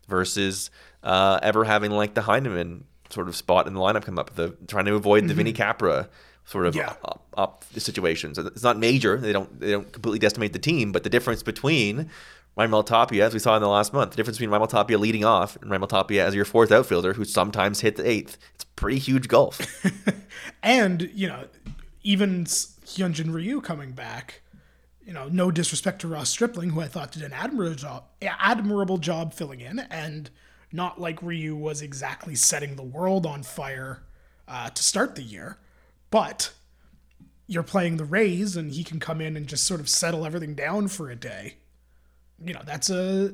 [0.08, 0.70] versus
[1.04, 4.36] uh, ever having like the Heineman sort of spot in the lineup come up.
[4.36, 5.38] The trying to avoid the mm-hmm.
[5.38, 6.10] Vinny Capra
[6.46, 6.94] sort of yeah.
[7.04, 8.36] up, up the situation.
[8.36, 9.18] So it's not major.
[9.18, 12.10] They don't they don't completely decimate the team, but the difference between
[12.58, 15.26] Raimel Tapia, as we saw in the last month, the difference between Raimel Tapia leading
[15.26, 19.00] off and Raimel Tapia as your fourth outfielder, who sometimes hit the eighth, it's pretty
[19.00, 19.86] huge gulf.
[20.64, 21.46] and you know,
[22.04, 24.42] even Hyunjin Ryu coming back.
[25.06, 28.98] You know, no disrespect to Ross Stripling, who I thought did an admirable job, admirable
[28.98, 30.30] job filling in, and
[30.74, 34.04] not like Ryu was exactly setting the world on fire
[34.48, 35.58] uh, to start the year,
[36.12, 36.52] but
[37.48, 40.56] you're playing the Rays, and he can come in and just sort of settle everything
[40.56, 41.56] down for a day
[42.46, 43.34] you know, that's a.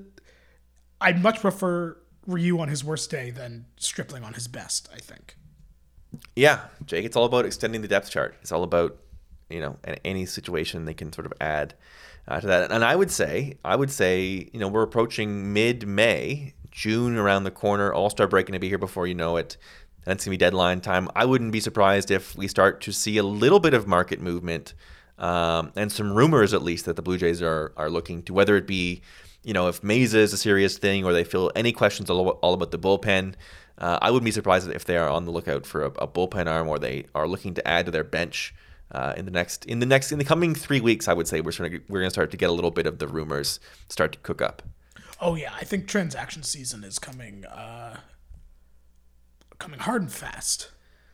[1.01, 1.97] I'd much prefer
[2.27, 4.89] Ryu on his worst day than Stripling on his best.
[4.93, 5.35] I think.
[6.35, 7.05] Yeah, Jake.
[7.05, 8.35] It's all about extending the depth chart.
[8.41, 8.97] It's all about
[9.49, 11.75] you know any situation they can sort of add
[12.27, 12.71] uh, to that.
[12.71, 17.51] And I would say, I would say, you know, we're approaching mid-May, June around the
[17.51, 17.91] corner.
[17.91, 19.57] All Star break going to be here before you know it.
[20.05, 21.09] That's going to be deadline time.
[21.13, 24.73] I wouldn't be surprised if we start to see a little bit of market movement
[25.17, 28.55] um, and some rumors at least that the Blue Jays are are looking to whether
[28.55, 29.01] it be,
[29.43, 32.53] you know, if Mayza is a serious thing or they feel any questions all, all
[32.53, 33.33] about the bullpen.
[33.77, 36.47] Uh, I wouldn't be surprised if they are on the lookout for a, a bullpen
[36.47, 38.55] arm or they are looking to add to their bench.
[38.91, 41.41] Uh, in the next, in the next, in the coming three weeks, I would say
[41.41, 44.13] we're starting, we're going to start to get a little bit of the rumors start
[44.13, 44.63] to cook up.
[45.21, 47.97] Oh yeah, I think transaction season is coming, uh,
[49.57, 50.71] coming hard and fast.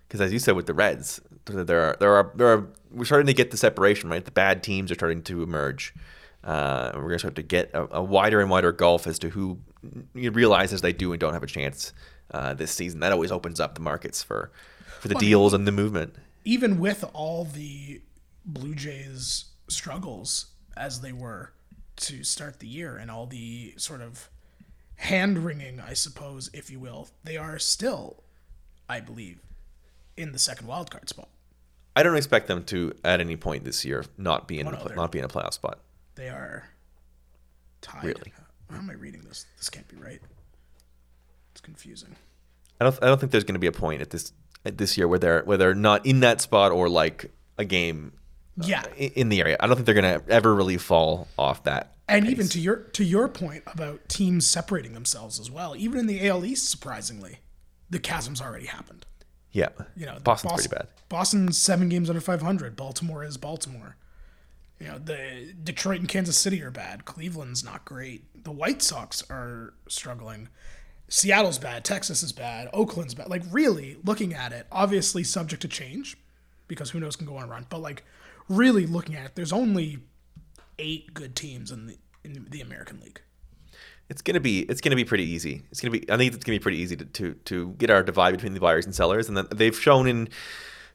[0.07, 3.27] Because as you said with the Reds, there are there are there are we're starting
[3.27, 4.23] to get the separation right.
[4.23, 5.93] The bad teams are starting to emerge.
[6.43, 9.29] Uh, we're going to start to get a, a, wider and wider gulf as to
[9.29, 9.57] who
[10.13, 11.91] you realize as they do and don't have a chance
[12.29, 12.99] uh, this season.
[12.99, 14.51] That always opens up the markets for
[14.99, 16.13] for the well, deals and the movement.
[16.43, 18.01] Even with all the
[18.45, 21.53] Blue Jays struggles as they were
[21.97, 24.29] to start the year and all the sort of
[24.95, 28.23] hand wringing, I suppose, if you will, they are still,
[28.89, 29.39] I believe,
[30.17, 31.29] in the second wildcard spot.
[31.95, 35.11] I don't expect them to at any point this year not be in a, not
[35.11, 35.79] be in a playoff spot.
[36.15, 36.69] They are
[37.81, 38.03] tied.
[38.03, 38.33] Really?
[38.69, 39.45] How am I reading this?
[39.57, 40.19] This can't be right.
[41.51, 42.15] It's confusing.
[42.81, 43.01] I don't.
[43.01, 44.33] I don't think there's going to be a point at this
[44.65, 48.13] at this year where they're where they're not in that spot or like a game.
[48.59, 48.85] Uh, yeah.
[48.95, 51.93] in the area, I don't think they're going to ever really fall off that.
[52.07, 52.31] And pace.
[52.31, 56.27] even to your to your point about teams separating themselves as well, even in the
[56.27, 57.39] AL East, surprisingly,
[57.89, 59.05] the chasm's already happened.
[59.51, 59.69] Yeah.
[59.95, 60.87] You know, Boston's Boston, pretty bad.
[61.09, 62.75] Boston's seven games under 500.
[62.75, 63.95] Baltimore is Baltimore.
[64.79, 67.05] You know, the Detroit and Kansas City are bad.
[67.05, 68.43] Cleveland's not great.
[68.43, 70.49] The White Sox are struggling.
[71.07, 71.85] Seattle's bad.
[71.85, 72.67] Texas is bad.
[72.73, 73.29] Oakland's bad.
[73.29, 76.17] Like, really, looking at it, obviously subject to change
[76.67, 77.65] because who knows can go on a run.
[77.69, 78.03] But, like,
[78.49, 79.99] really looking at it, there's only
[80.77, 83.21] eight good teams in the, in the American League
[84.09, 85.63] it's gonna be it's gonna be pretty easy.
[85.71, 88.03] It's gonna be I think it's gonna be pretty easy to to, to get our
[88.03, 90.29] divide between the buyers and sellers, and that they've shown in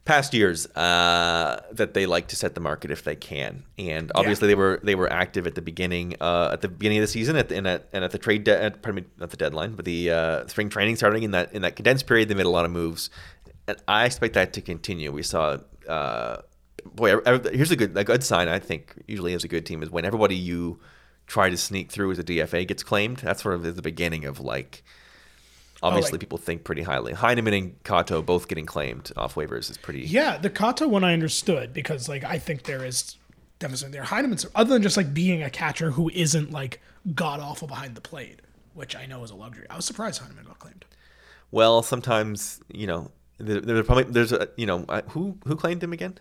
[0.05, 3.65] past years uh, that they like to set the market if they can.
[3.79, 4.51] And obviously yeah.
[4.51, 7.37] they were they were active at the beginning uh, at the beginning of the season
[7.37, 9.75] at the, and at and at the trade de- at, pardon me not the deadline,
[9.75, 12.51] but the uh, spring training starting in that in that condensed period they made a
[12.51, 13.11] lot of moves,
[13.67, 15.11] and I expect that to continue.
[15.13, 15.59] We saw.
[16.85, 18.49] Uh, boy, here's a good a good sign.
[18.49, 20.79] I think usually as a good team is when everybody you
[21.27, 23.19] try to sneak through as a DFA gets claimed.
[23.19, 24.83] That's sort of the beginning of like.
[25.83, 27.15] Obviously, oh, like, people think pretty highly.
[27.15, 30.01] Heineman and Katoh both getting claimed off waivers is pretty.
[30.03, 33.17] Yeah, the Katoh one I understood because like I think there is
[33.61, 34.03] deficit there.
[34.03, 36.83] Heineman's other than just like being a catcher who isn't like
[37.15, 38.41] god awful behind the plate,
[38.75, 39.67] which I know is a luxury.
[39.71, 40.85] I was surprised Heineman got claimed.
[41.51, 46.19] Well, sometimes you know there's probably there's a you know who who claimed him again.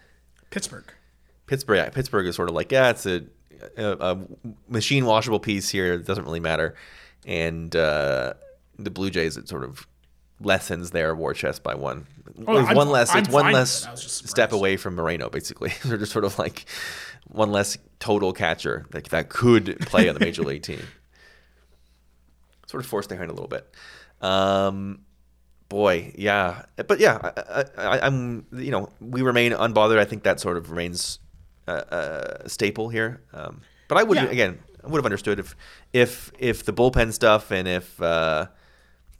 [0.49, 0.91] Pittsburgh.
[1.47, 1.77] Pittsburgh.
[1.77, 3.23] Yeah, Pittsburgh is sort of like yeah, it's a
[3.77, 4.17] a, a
[4.67, 5.93] machine washable piece here.
[5.93, 6.75] It doesn't really matter.
[7.25, 8.33] And uh,
[8.77, 9.87] the Blue Jays, it sort of
[10.41, 12.07] lessens their war chest by one.
[12.47, 13.13] Oh, one I'm, less.
[13.13, 15.29] I'm it's one less step away from Moreno.
[15.29, 16.65] Basically, they're just sort of like
[17.27, 20.81] one less total catcher that that could play on the major league team.
[22.67, 23.67] Sort of forced their hand a little bit.
[24.21, 24.99] Um,
[25.69, 27.31] boy, yeah, but yeah,
[27.77, 29.99] I, am you know we remain unbothered.
[29.99, 31.19] I think that sort of remains
[31.67, 33.21] a, a staple here.
[33.33, 34.25] Um, but I would yeah.
[34.25, 35.55] again, I would have understood if
[35.93, 38.47] if if the bullpen stuff and if uh,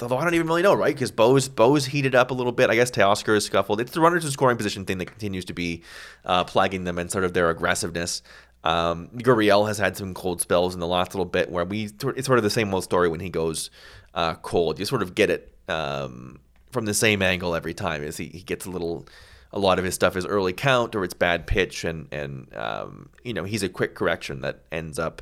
[0.01, 0.93] although I don't even really know, right?
[0.93, 2.69] Because Bo's Bo's heated up a little bit.
[2.69, 3.79] I guess Teoscar is scuffled.
[3.79, 5.83] It's the runners in scoring position thing that continues to be
[6.25, 8.21] uh, plaguing them and sort of their aggressiveness.
[8.63, 12.25] Um, Gurriel has had some cold spells in the last little bit where we it's
[12.25, 13.69] sort of the same old story when he goes
[14.13, 14.79] uh, cold.
[14.79, 16.39] You sort of get it um,
[16.71, 19.07] from the same angle every time as he, he gets a little
[19.51, 23.09] a lot of his stuff is early count or it's bad pitch, and and um,
[23.23, 25.21] you know he's a quick correction that ends up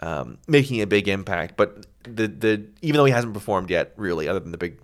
[0.00, 1.56] um, making a big impact.
[1.56, 4.80] But the the even though he hasn't performed yet, really, other than the big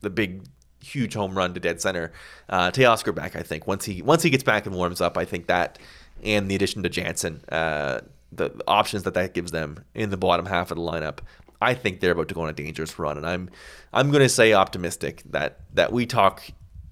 [0.00, 0.42] the big
[0.82, 2.12] huge home run to dead center,
[2.48, 3.36] uh, Teoscar back.
[3.36, 5.78] I think once he once he gets back and warms up, I think that
[6.22, 8.00] and the addition to Jansen, uh,
[8.32, 11.18] the options that that gives them in the bottom half of the lineup,
[11.60, 13.50] I think they're about to go on a dangerous run, and I'm
[13.92, 16.42] I'm going to say optimistic that that we talk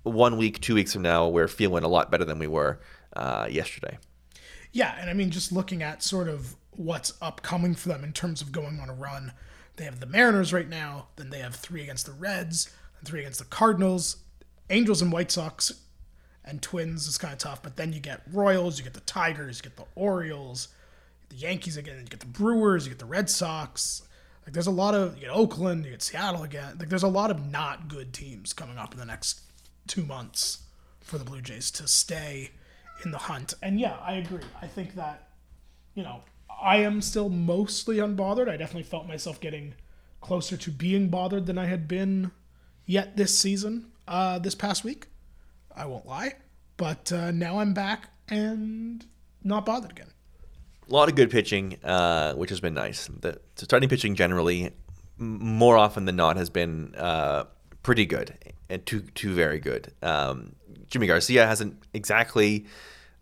[0.04, 2.78] one week, two weeks from now, we're feeling a lot better than we were
[3.16, 3.98] uh, yesterday.
[4.72, 8.42] Yeah, and I mean, just looking at sort of what's upcoming for them in terms
[8.42, 9.32] of going on a run,
[9.76, 13.20] they have the Mariners right now, then they have three against the Reds, and three
[13.20, 14.16] against the Cardinals,
[14.70, 15.72] Angels and White Sox,
[16.44, 17.62] and Twins is kind of tough.
[17.62, 20.68] But then you get Royals, you get the Tigers, you get the Orioles,
[21.30, 24.02] the Yankees again, you get the Brewers, you get the Red Sox.
[24.44, 26.76] Like there's a lot of you get Oakland, you get Seattle again.
[26.78, 29.40] Like there's a lot of not good teams coming up in the next
[29.86, 30.64] two months
[31.00, 32.50] for the Blue Jays to stay
[33.04, 33.54] in the hunt.
[33.62, 34.42] And yeah, I agree.
[34.60, 35.28] I think that,
[35.94, 36.22] you know,
[36.62, 38.48] I am still mostly unbothered.
[38.48, 39.74] I definitely felt myself getting
[40.20, 42.30] closer to being bothered than I had been
[42.86, 45.08] yet this season, uh, this past week.
[45.74, 46.34] I won't lie.
[46.76, 49.04] But uh, now I'm back and
[49.42, 50.13] not bothered again.
[50.88, 53.08] A lot of good pitching, uh, which has been nice.
[53.20, 54.70] The, starting pitching generally,
[55.18, 57.44] more often than not, has been uh,
[57.82, 58.36] pretty good
[58.68, 59.92] and too too very good.
[60.02, 60.54] Um,
[60.90, 62.66] Yimi Garcia hasn't exactly.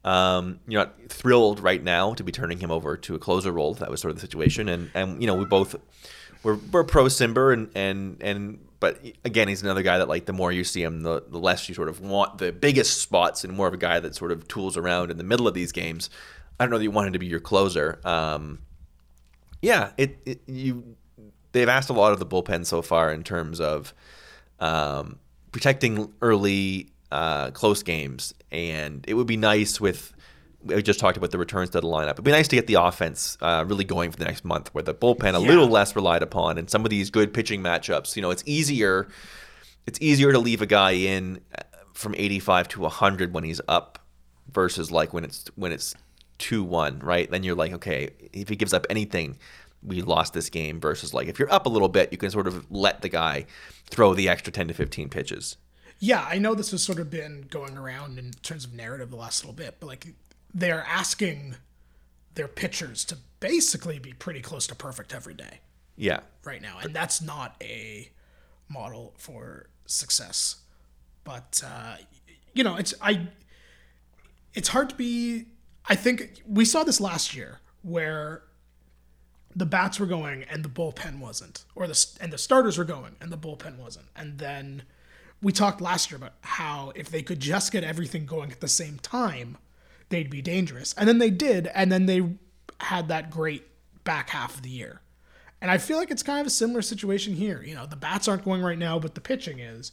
[0.05, 3.75] Um, you're not thrilled right now to be turning him over to a closer role.
[3.75, 5.77] That was sort of the situation, and and you know we both
[6.42, 10.33] we're, we're pro Cimber and and and but again he's another guy that like the
[10.33, 13.55] more you see him the, the less you sort of want the biggest spots and
[13.55, 16.11] more of a guy that sort of tools around in the middle of these games.
[16.58, 18.00] I don't know that you want him to be your closer.
[18.04, 18.60] Um,
[19.60, 20.96] yeah, it, it you
[21.52, 23.92] they've asked a lot of the bullpen so far in terms of
[24.60, 25.18] um,
[25.52, 30.14] protecting early uh, close games, and it would be nice with.
[30.64, 32.12] We just talked about the returns to the lineup.
[32.12, 34.82] It'd be nice to get the offense uh, really going for the next month, where
[34.84, 35.48] the bullpen a Yeah.
[35.48, 38.14] little less relied upon, and some of these good pitching matchups.
[38.14, 39.08] You know, it's easier.
[39.86, 41.62] It's easier to leave a guy in uh,
[41.94, 43.98] from 85 to 100 when he's up,
[44.52, 45.96] versus like when it's when it's
[46.38, 47.30] two one, right?
[47.30, 49.38] Then you're like, okay, if he gives up anything,
[49.82, 50.80] we lost this game.
[50.80, 53.46] Versus like if you're up a little bit, you can sort of let the guy
[53.86, 55.56] throw the extra 10 to 15 pitches.
[55.98, 59.16] Yeah, I know this has sort of been going around in terms of narrative the
[59.16, 60.14] last little bit, but like
[60.52, 61.56] they're asking
[62.34, 65.60] their pitchers to basically be pretty close to perfect every day
[65.96, 68.10] Yeah, right now, and that's not a
[68.68, 70.56] model for success.
[71.24, 71.96] But uh,
[72.54, 73.28] you know, it's I.
[74.54, 75.46] It's hard to be.
[75.86, 78.42] I think we saw this last year where
[79.54, 83.16] the bats were going and the bullpen wasn't, or the and the starters were going
[83.20, 84.82] and the bullpen wasn't, and then
[85.42, 88.68] we talked last year about how if they could just get everything going at the
[88.68, 89.58] same time,
[90.08, 92.22] they'd be dangerous, and then they did, and then they
[92.80, 93.66] had that great
[94.04, 95.00] back half of the year.
[95.60, 97.62] And I feel like it's kind of a similar situation here.
[97.62, 99.92] You know, the bats aren't going right now, but the pitching is.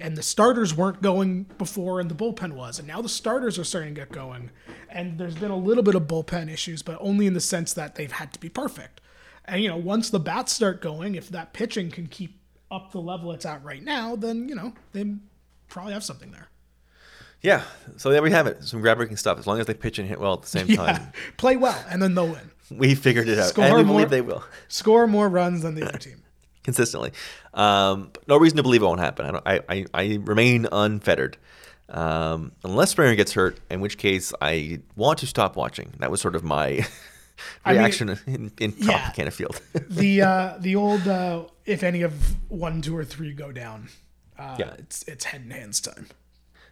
[0.00, 2.78] And the starters weren't going before, and the bullpen was.
[2.78, 4.50] And now the starters are starting to get going.
[4.88, 7.94] And there's been a little bit of bullpen issues, but only in the sense that
[7.96, 9.00] they've had to be perfect.
[9.44, 13.00] And, you know, once the bats start going, if that pitching can keep up the
[13.00, 15.04] level it's at right now, then, you know, they
[15.68, 16.48] probably have something there.
[17.42, 17.62] yeah.
[17.96, 18.62] So there we have it.
[18.64, 19.38] Some groundbreaking stuff.
[19.38, 20.76] As long as they pitch and hit well at the same Yeah.
[20.76, 22.50] time, Play well, and then they'll win.
[22.70, 24.44] we figured it out, Score and we more- believe they will.
[24.68, 26.22] Score more runs than the other team.
[26.62, 27.12] Consistently.
[27.54, 29.26] Um, no reason to believe it won't happen.
[29.26, 31.36] I, don't, I, I, remain unfettered.
[31.88, 35.92] Um, unless Springer gets hurt, in which case I want to stop watching.
[35.98, 36.86] That was sort of my
[37.64, 39.10] I mean, reaction in, in yeah.
[39.10, 39.60] Tropicana Field.
[39.88, 43.88] the uh, the old uh, if any of one, two, or three go down,
[44.38, 44.74] uh, Yeah.
[44.78, 46.06] it's it's head and hands time.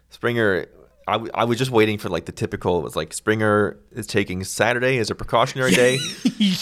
[0.09, 0.67] Springer,
[1.09, 2.79] I, w- I was just waiting for like the typical.
[2.79, 5.99] It was like Springer is taking Saturday as a precautionary day.
[6.39, 6.57] I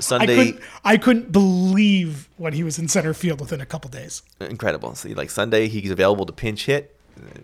[0.00, 4.22] Sunday, couldn't I couldn't believe when he was in center field within a couple days.
[4.40, 4.94] incredible.
[4.94, 6.96] See, like Sunday, he's available to pinch hit.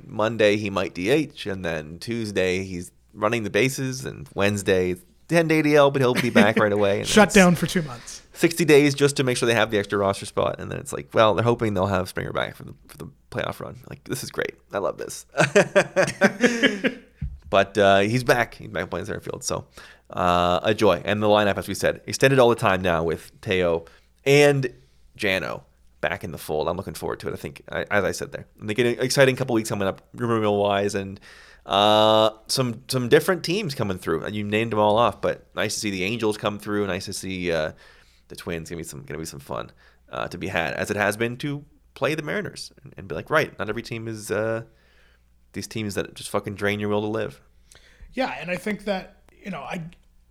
[0.07, 4.95] Monday, he might DH, and then Tuesday, he's running the bases, and Wednesday,
[5.29, 7.01] 10 day DL, but he'll be back right away.
[7.01, 8.23] And Shut down for two months.
[8.35, 10.93] 60 days just to make sure they have the extra roster spot, and then it's
[10.93, 13.79] like, well, they're hoping they'll have Springer back for the for the playoff run.
[13.89, 14.55] Like, this is great.
[14.73, 15.25] I love this.
[17.51, 18.55] but uh, he's back.
[18.55, 19.67] He's back playing center field, so
[20.11, 21.01] uh, a joy.
[21.05, 23.87] And the lineup, as we said, extended all the time now with Teo
[24.25, 24.71] and
[25.17, 25.63] Jano
[26.03, 26.69] back in the fold.
[26.69, 27.33] I'm looking forward to it.
[27.33, 30.41] I think, as I said there, I think an exciting couple weeks coming up, rumor
[30.41, 31.19] mill wise, and
[31.67, 34.25] uh, some some different teams coming through.
[34.25, 36.87] And you named them all off, but nice to see the Angels come through.
[36.87, 37.73] Nice to see uh,
[38.29, 38.71] the Twins.
[38.71, 39.71] Gonna be some gonna be some fun
[40.11, 43.15] uh, to be had, as it has been to play the Mariners and, and be
[43.15, 44.63] like, right, not every team is uh,
[45.55, 47.41] these teams that just fucking drain your will to live.
[48.13, 49.83] Yeah, and I think that you know I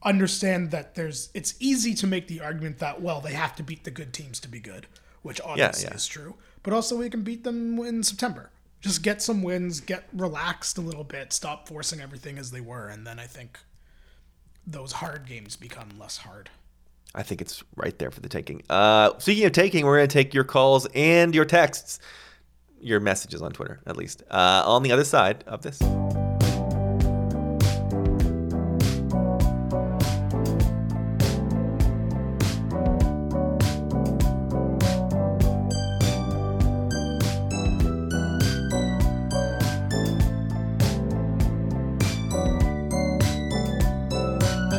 [0.03, 3.83] understand that there's it's easy to make the argument that well they have to beat
[3.83, 4.87] the good teams to be good,
[5.21, 5.95] which obviously yeah.
[5.95, 6.35] is true.
[6.63, 8.51] But also we can beat them in September.
[8.85, 12.87] Just get some wins, get relaxed a little bit, stop forcing everything as they were,
[12.87, 13.57] and then I think
[14.67, 16.51] those hard games become less hard.
[17.15, 18.61] I think it's right there for the taking.
[18.69, 21.97] Uh, speaking of taking, we're going to take your calls and your texts,
[22.79, 25.81] your messages on Twitter, at least, uh, on the other side of this.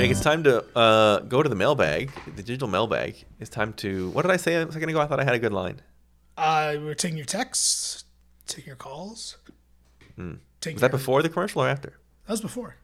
[0.07, 3.17] Jake, it's time to uh, go to the mailbag, the digital mailbag.
[3.41, 4.11] It's time to.
[4.11, 5.01] What did I say a second ago?
[5.01, 5.81] I thought I had a good line.
[6.37, 8.05] Uh, we're taking your texts,
[8.47, 9.37] taking your calls.
[10.15, 10.35] Hmm.
[10.65, 11.99] Was that your- before the commercial or after?
[12.27, 12.77] That was before.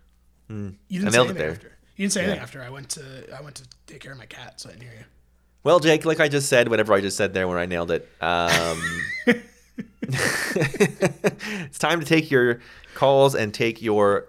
[0.49, 0.71] You Hmm.
[0.91, 1.51] Didn't say nailed it anything there.
[1.53, 1.67] after.
[1.97, 2.43] You didn't say anything Yeah.
[2.43, 2.63] after.
[2.63, 4.99] I went to I went to take care of my cat, so I didn't hear
[4.99, 5.05] you.
[5.65, 8.09] Well, Jake, like I just said, whatever I just said there when I nailed it.
[8.21, 8.83] Um,
[10.03, 12.61] it's time to take your
[12.95, 14.27] calls and take your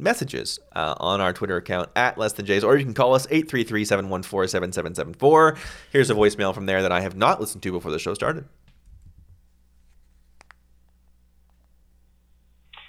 [0.00, 3.26] messages uh, on our Twitter account at Less Than Jays, or you can call us
[3.30, 5.56] 833 714 7774.
[5.92, 8.44] Here's a voicemail from there that I have not listened to before the show started.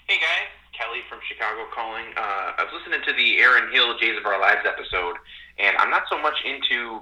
[0.08, 2.06] Hey guys, Kelly from Chicago calling.
[2.18, 5.16] Uh, I was listening to the Aaron Hill Jays of Our Lives episode,
[5.58, 7.02] and I'm not so much into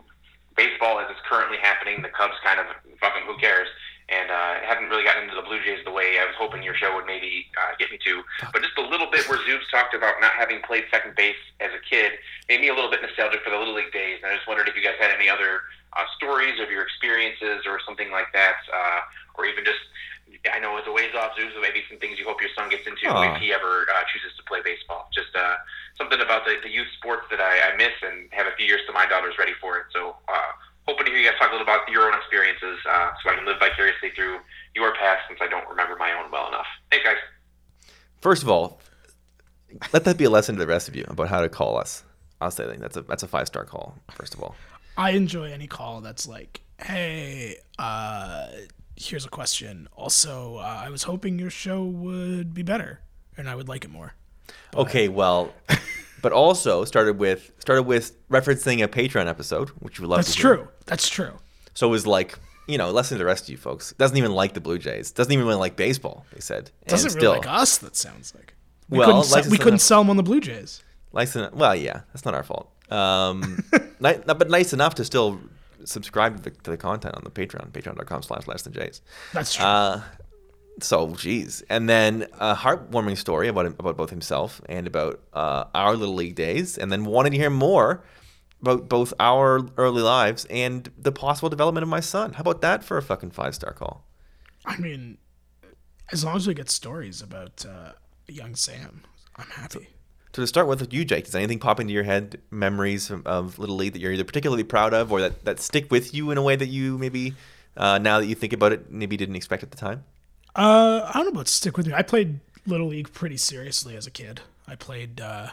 [0.55, 2.01] baseball as it's currently happening.
[2.01, 2.68] The Cubs kind of
[2.99, 3.68] fucking who cares
[4.10, 6.74] and uh, haven't really gotten into the Blue Jays the way I was hoping your
[6.74, 8.24] show would maybe uh, get me to.
[8.51, 11.70] But just a little bit where Zoobs talked about not having played second base as
[11.72, 12.18] a kid
[12.49, 14.18] made me a little bit nostalgic for the Little League days.
[14.24, 15.62] And I just wondered if you guys had any other
[15.93, 19.01] uh, stories of your experiences or something like that, uh,
[19.38, 19.80] or even just.
[20.53, 22.70] I know it's a ways off, Zoobs, but maybe some things you hope your son
[22.70, 23.34] gets into Aw.
[23.34, 25.10] if he ever uh, chooses to play baseball.
[25.12, 25.57] Just uh,
[25.97, 28.80] something about the, the youth sports that I, I miss and have a few years
[28.86, 29.86] till my daughter's ready for it.
[29.91, 30.51] So uh,
[30.90, 33.36] hoping to hear you guys talk a little about your own experiences uh, so I
[33.36, 34.40] can live vicariously through
[34.76, 36.66] your past since I don't remember my own well enough.
[36.90, 37.18] Thanks, guys.
[38.22, 38.82] First of all,
[39.94, 42.04] let that be a lesson to the rest of you about how to call us.
[42.42, 43.96] I'll say that that's a that's a five star call.
[44.12, 44.56] First of all,
[44.98, 48.48] I enjoy any call that's like, "Hey, uh,
[48.96, 49.88] here's a question.
[49.96, 53.02] Also, uh, I was hoping your show would be better,
[53.38, 54.14] and I would like it more."
[54.76, 55.54] okay, well,
[56.22, 60.18] but also started with started with referencing a Patreon episode, which we love.
[60.20, 60.68] That's true.
[60.86, 61.34] That's true.
[61.74, 63.94] So it was like you know, less than the rest of you folks.
[63.98, 65.12] Doesn't even like the Blue Jays.
[65.12, 66.26] Doesn't even really like baseball.
[66.34, 66.70] They said.
[66.82, 67.80] And Doesn't still, really like us.
[67.80, 68.54] That sounds like.
[68.90, 70.84] We Well, couldn't, sell, we couldn't enough- sell them on the Blue Jays.
[71.12, 71.54] Nice enough.
[71.54, 72.72] Well, yeah, that's not our fault.
[72.92, 73.64] Um,
[74.00, 75.40] but nice enough to still
[75.84, 79.02] subscribe to the, to the content on the Patreon, patreon.com slash less than Jays.
[79.34, 79.66] That's true.
[79.66, 80.02] Uh,
[80.84, 81.64] so, geez.
[81.70, 86.36] And then a heartwarming story about about both himself and about uh, our little league
[86.36, 88.04] days, and then wanting to hear more
[88.62, 92.34] about both our early lives and the possible development of my son.
[92.34, 94.06] How about that for a fucking five star call?
[94.66, 95.18] I mean,
[96.12, 97.94] as long as we get stories about uh,
[98.28, 99.04] young Sam,
[99.36, 99.88] I'm happy.
[100.36, 103.26] So to start with, with you, Jake, does anything pop into your head, memories of,
[103.26, 106.30] of Little League that you're either particularly proud of or that, that stick with you
[106.30, 107.34] in a way that you maybe,
[107.78, 110.04] uh, now that you think about it, maybe didn't expect at the time?
[110.60, 111.93] Uh, I don't know about stick with me.
[111.93, 114.41] I played Little League pretty seriously as a kid.
[114.68, 115.51] I played uh,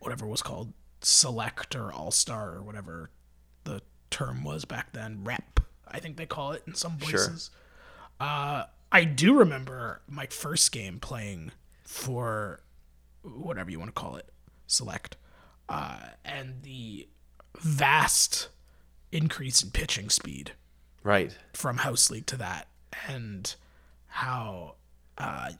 [0.00, 3.10] whatever was called Select or All Star or whatever
[3.64, 5.22] the term was back then.
[5.22, 7.10] Rep, I think they call it in some Sure.
[7.10, 7.50] places.
[8.18, 11.52] Uh, I do remember my first game playing
[11.84, 12.60] for
[13.22, 14.28] whatever you want to call it,
[14.66, 15.16] Select,
[15.68, 17.08] uh, and the
[17.60, 18.48] vast
[19.12, 20.52] increase in pitching speed
[21.04, 21.36] Right.
[21.52, 22.66] from house league to that
[23.06, 23.54] and
[24.16, 24.76] how
[25.18, 25.54] uh, I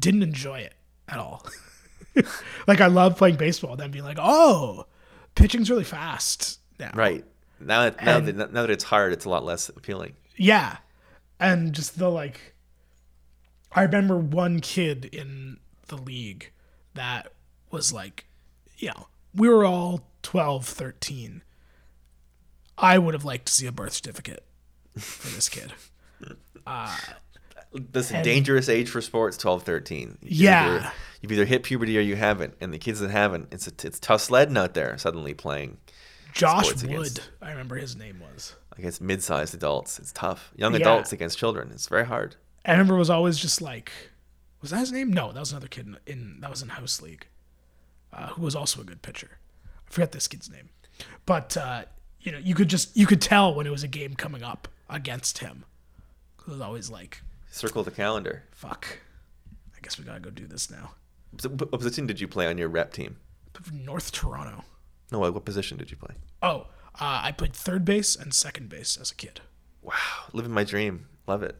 [0.00, 0.72] didn't enjoy it
[1.08, 1.46] at all.
[2.66, 4.86] like I love playing baseball, then being like, oh,
[5.34, 6.90] pitching's really fast now.
[6.94, 7.24] Right.
[7.60, 10.14] Now that, now, And- that, now that it's hard, it's a lot less appealing.
[10.36, 10.78] Yeah.
[11.38, 12.54] And just the like
[13.72, 16.50] I remember one kid in the league
[16.94, 17.32] that
[17.70, 18.24] was like,
[18.78, 21.42] you know, we were all 12, 13.
[22.78, 24.44] I would have liked to see a birth certificate
[24.98, 25.74] for this kid.
[27.74, 30.18] This And- dangerous age for sports, 12, 13.
[30.22, 30.66] You've Yeah.
[30.76, 32.54] Either, you've either hit puberty or you haven't.
[32.60, 35.78] And the kids that haven't, it's, a, it's tough sledding out there suddenly playing
[36.34, 38.54] Josh Wood, against- I remember his name was.
[38.78, 39.98] against mid sized adults.
[39.98, 40.50] It's tough.
[40.56, 40.80] Young Yeah.
[40.80, 41.70] adults against children.
[41.72, 42.36] It's very hard.
[42.64, 43.90] I remember was always just like,
[44.60, 45.12] was that his name?
[45.12, 47.26] No, that was another kid in, in that was in house league,
[48.12, 49.38] uh, who was also a good pitcher.
[49.88, 50.68] I forget this kid's name,
[51.26, 51.84] but uh,
[52.20, 54.68] you know, you could just you could tell when it was a game coming up
[54.88, 55.64] against him.
[56.46, 57.20] It was always like,
[57.52, 58.44] Circle the calendar.
[58.50, 59.00] fuck,
[59.76, 60.92] I guess we gotta go do this now.
[61.42, 63.16] What position did you play on your rep team?
[63.70, 64.64] North Toronto.
[65.10, 66.14] No, what what position did you play?
[66.42, 69.42] Oh, uh, I played third base and second base as a kid.
[69.82, 69.92] Wow,
[70.32, 71.08] living my dream.
[71.26, 71.56] Love it.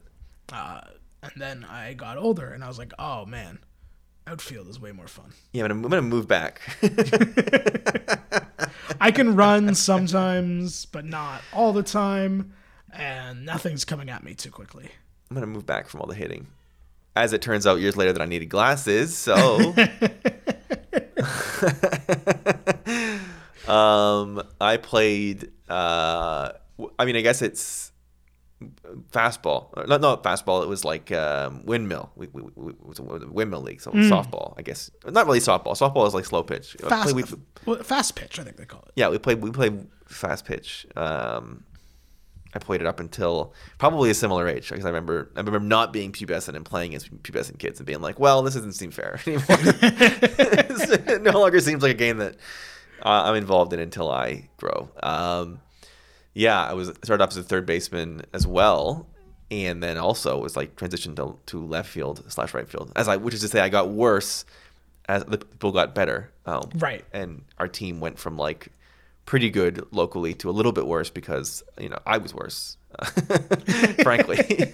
[0.50, 0.80] Uh,
[1.22, 3.58] and then I got older and I was like, oh man,
[4.26, 5.32] outfield is way more fun.
[5.52, 6.62] Yeah, I'm gonna move back.
[8.98, 12.54] I can run sometimes, but not all the time,
[12.90, 14.88] and nothing's coming at me too quickly.
[15.32, 16.46] I'm gonna move back from all the hitting.
[17.16, 19.56] As it turns out, years later that I needed glasses, so
[23.68, 25.50] um, I played.
[25.68, 26.52] Uh,
[26.98, 27.92] I mean, I guess it's
[29.10, 29.86] fastball.
[29.88, 30.62] Not not fastball.
[30.62, 32.12] It was like um, windmill.
[32.16, 34.54] We, we, we, it was a windmill league, so softball.
[34.58, 35.76] I guess not really softball.
[35.78, 36.76] Softball is like slow pitch.
[36.80, 38.92] Fast, played- we- well, fast pitch, I think they call it.
[38.96, 40.86] yeah, we played we played fast pitch.
[40.96, 41.64] Um,
[42.54, 45.92] I played it up until probably a similar age because I remember I remember not
[45.92, 49.20] being pubescent and playing as pubescent kids and being like, well, this doesn't seem fair
[49.26, 49.44] anymore.
[49.48, 52.34] it no longer seems like a game that
[53.02, 54.90] uh, I'm involved in until I grow.
[55.02, 55.60] Um,
[56.34, 59.06] yeah, I was started off as a third baseman as well,
[59.50, 62.92] and then also was like transitioned to, to left field slash right field.
[62.96, 64.44] As I, which is to say, I got worse
[65.08, 66.30] as the people got better.
[66.46, 67.04] Um, Right.
[67.12, 68.68] And our team went from like
[69.32, 72.76] pretty good locally to a little bit worse because you know I was worse,
[74.02, 74.36] frankly.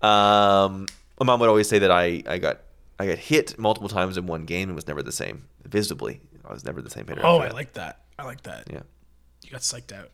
[0.00, 0.86] um,
[1.18, 2.60] my mom would always say that I, I got
[3.00, 6.20] I got hit multiple times in one game and was never the same visibly.
[6.48, 7.22] I was never the same hitter.
[7.24, 8.02] Oh, I like that.
[8.16, 8.68] I like that.
[8.70, 8.82] Yeah.
[9.42, 10.12] You got psyched out.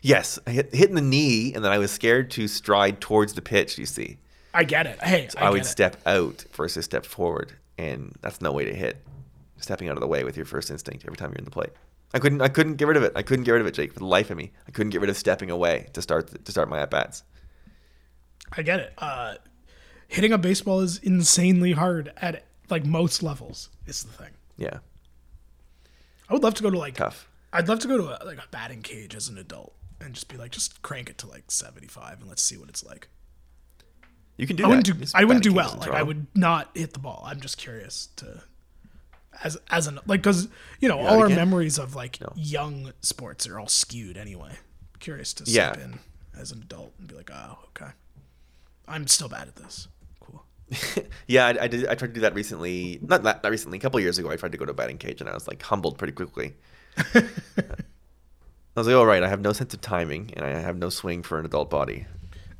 [0.00, 3.32] Yes, I hit, hit in the knee, and then I was scared to stride towards
[3.32, 3.78] the pitch.
[3.78, 4.18] You see,
[4.54, 5.02] I get it.
[5.02, 5.66] Hey, I, I, would it.
[5.66, 9.04] step out versus step forward, and that's no way to hit.
[9.56, 11.70] Stepping out of the way with your first instinct every time you're in the plate.
[12.14, 12.40] I couldn't.
[12.42, 13.12] I couldn't get rid of it.
[13.16, 14.52] I couldn't get rid of it, Jake, for the life of me.
[14.68, 17.22] I couldn't get rid of stepping away to start to start my at bats.
[18.56, 18.92] I get it.
[18.98, 19.36] Uh,
[20.08, 23.70] hitting a baseball is insanely hard at like most levels.
[23.86, 24.32] Is the thing.
[24.58, 24.78] Yeah,
[26.28, 26.94] I would love to go to like.
[26.94, 27.28] tough.
[27.52, 30.28] I'd love to go to a, like a batting cage as an adult and just
[30.28, 33.08] be like, just crank it to like seventy five and let's see what it's like.
[34.36, 34.76] You can do I that.
[34.76, 35.06] wouldn't do.
[35.14, 35.76] I wouldn't do well.
[35.78, 37.22] Like I would not hit the ball.
[37.26, 38.42] I'm just curious to,
[39.44, 40.48] as as an like because
[40.80, 44.58] you know Yeah, all our again- memories of like young sports are all skewed anyway.
[45.00, 45.84] Curious to step Yeah.
[45.84, 45.98] in
[46.38, 47.90] as an adult and be like, oh okay,
[48.88, 49.88] I'm still bad at this.
[50.20, 50.44] Cool.
[51.26, 51.86] yeah, I, I did.
[51.88, 52.98] I tried to do that recently.
[53.02, 53.78] Not that not recently.
[53.78, 55.48] A couple years ago, I tried to go to a batting cage, and I was
[55.48, 56.54] like humbled pretty quickly.
[57.14, 57.22] I
[58.76, 61.22] was like, "Oh right, I have no sense of timing, and I have no swing
[61.22, 62.06] for an adult body."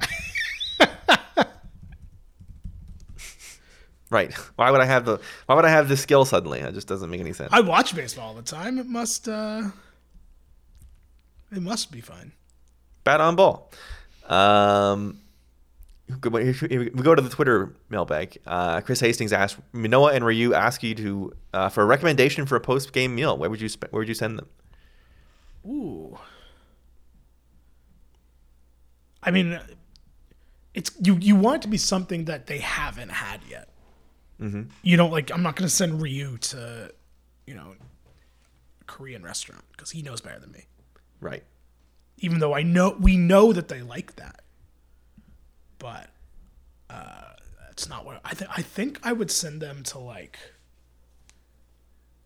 [4.12, 4.32] right?
[4.56, 5.18] Why would I have the?
[5.46, 6.60] Why would I have this skill suddenly?
[6.60, 7.50] It just doesn't make any sense.
[7.52, 8.78] I watch baseball all the time.
[8.78, 9.28] It must.
[9.28, 9.70] uh
[11.50, 12.32] It must be fun.
[13.04, 13.72] Bat on ball.
[14.28, 15.18] Um,
[16.08, 16.18] we
[17.02, 18.38] go to the Twitter mailbag.
[18.46, 22.56] Uh, Chris Hastings asked Manoah and Ryu ask you to uh, for a recommendation for
[22.56, 23.36] a post game meal.
[23.36, 24.48] Where would you where would you send them?
[25.66, 26.18] Ooh.
[29.22, 29.58] I mean,
[30.74, 31.16] it's you.
[31.20, 33.68] You want it to be something that they haven't had yet.
[34.43, 34.62] Mm-hmm.
[34.82, 35.30] You don't like.
[35.30, 36.93] I'm not going to send Ryu to,
[37.47, 37.74] you know,
[38.80, 40.66] a Korean restaurant because he knows better than me.
[41.20, 41.45] Right.
[42.18, 44.43] Even though I know we know that they like that,
[45.78, 46.11] but
[46.90, 47.34] uh,
[47.70, 48.51] it's not what I think.
[48.57, 50.38] I think I would send them to like.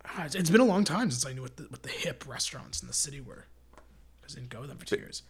[0.04, 2.24] Ah, it's- It's been a long time since I knew what the, what the hip
[2.28, 3.46] restaurants in the city were,
[4.20, 5.22] because I didn't go to them for two years.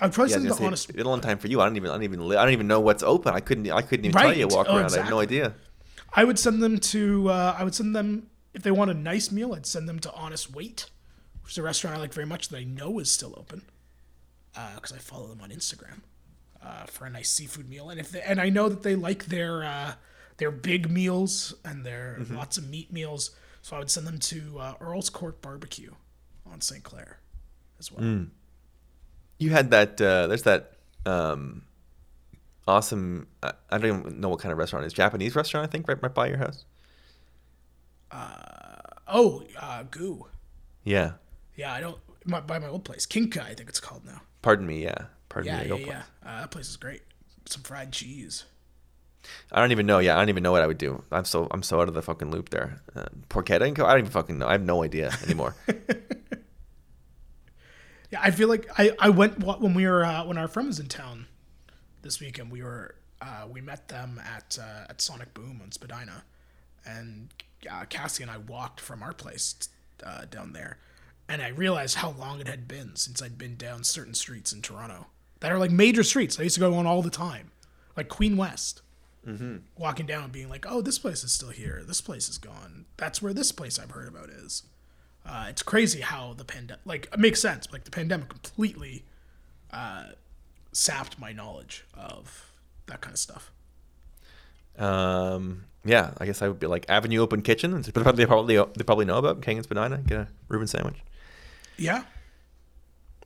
[0.00, 0.88] I'd probably Yeah, send was them to gonna honest.
[0.88, 1.60] it's been a long time for you.
[1.60, 3.34] I don't even I don't even I don't even know what's open.
[3.34, 4.52] I couldn't I couldn't even tell you Right.
[4.56, 4.92] walk Oh, around.
[4.94, 5.54] I have no idea.
[6.12, 7.28] I would send them to.
[7.30, 9.54] Uh, I would send them if they want a nice meal.
[9.54, 10.86] I'd send them to Honest Weight,
[11.42, 13.62] which is a restaurant I like very much that I know is still open,
[14.74, 16.00] because I follow them on Instagram
[16.62, 17.90] uh, for a nice seafood meal.
[17.90, 19.92] And if they, and I know that they like their uh,
[20.38, 22.36] their big meals and their Mm-hmm.
[22.36, 23.30] lots of meat meals.
[23.62, 25.92] So I would send them to uh, Earl's Court Barbecue
[26.50, 26.82] on St.
[26.82, 27.18] Clair
[27.78, 28.00] as well.
[28.02, 28.28] Mm.
[29.38, 30.00] You had that.
[30.00, 30.72] Uh, there's that
[31.06, 31.62] um,
[32.70, 33.26] awesome.
[33.42, 34.92] I I don't even know what kind of restaurant it is.
[34.92, 36.64] Japanese restaurant, I think, right, right by your house.
[38.10, 38.36] Uh,
[39.12, 40.26] Oh, uh, Goo.
[40.84, 41.12] Yeah.
[41.56, 41.98] Yeah, I don't.
[42.24, 44.20] My, by my old place, Kinka, I think it's called now.
[44.40, 44.84] Pardon me.
[44.84, 45.06] Yeah.
[45.28, 45.68] Pardon Yeah, me.
[45.68, 45.84] Yeah, yeah.
[45.84, 46.04] place.
[46.24, 47.02] Uh, that place is great.
[47.46, 48.44] Some fried cheese.
[49.52, 49.98] I don't even know.
[49.98, 51.02] Yeah, I don't even know what I would do.
[51.10, 52.80] I'm so I'm so out of the fucking loop there.
[52.94, 54.46] Uh, porchetta and co- I don't even fucking know.
[54.46, 55.54] I have no idea anymore.
[58.10, 60.80] Yeah, I feel like I, I went when we were uh, when our friend was
[60.80, 61.26] in town
[62.02, 62.50] this weekend.
[62.50, 66.24] We were uh, we met them at uh, at Sonic Boom on Spadina,
[66.86, 67.28] and
[67.70, 69.68] uh, Cassie and I walked from our place
[70.04, 70.78] uh, down there,
[71.28, 74.62] and I realized how long it had been since I'd been down certain streets in
[74.62, 75.06] Toronto
[75.40, 76.38] that are like major streets.
[76.38, 77.50] I used to go on all the time,
[77.96, 78.82] like Queen West.
[79.26, 79.56] Mm-hmm.
[79.76, 81.82] Walking down and being like, "Oh, this place is still here.
[81.86, 82.86] This place is gone.
[82.96, 84.62] That's where this place I've heard about is."
[85.26, 87.68] Uh, it's crazy how the pandemic, like, it makes sense.
[87.70, 89.04] Like, the pandemic completely
[89.70, 90.04] uh,
[90.72, 92.52] sapped my knowledge of
[92.86, 93.50] that kind of stuff.
[94.78, 97.80] um, yeah, I guess I would be like Avenue Open Kitchen.
[97.80, 99.98] They probably probably they probably know about King and Spadina.
[99.98, 100.96] Get a Reuben sandwich.
[101.78, 102.02] Yeah.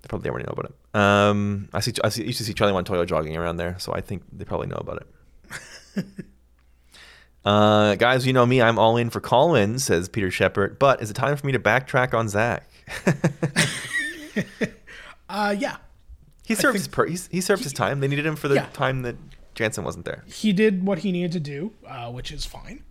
[0.03, 0.75] They probably already know about it.
[1.01, 1.93] Um, I see.
[2.05, 4.67] I see, used to see Charlie Montoyo jogging around there, so I think they probably
[4.69, 5.03] know about
[5.97, 6.05] it.
[7.45, 8.61] uh, guys, you know me.
[8.63, 10.79] I'm all in for Colin, says Peter Shepard.
[10.79, 12.69] But is it time for me to backtrack on Zach?
[15.27, 15.77] Uh, yeah.
[16.47, 18.01] He served his per- he's, he served his time.
[18.01, 18.67] They needed him for the Yeah.
[18.73, 19.17] time that
[19.55, 20.25] Jansen wasn't there.
[20.27, 22.83] He did what he needed to do, uh, which is fine.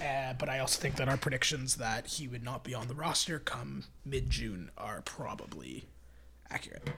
[0.00, 2.94] Uh, but I also think that our predictions that he would not be on the
[2.94, 5.84] roster come mid June are probably
[6.50, 6.88] accurate.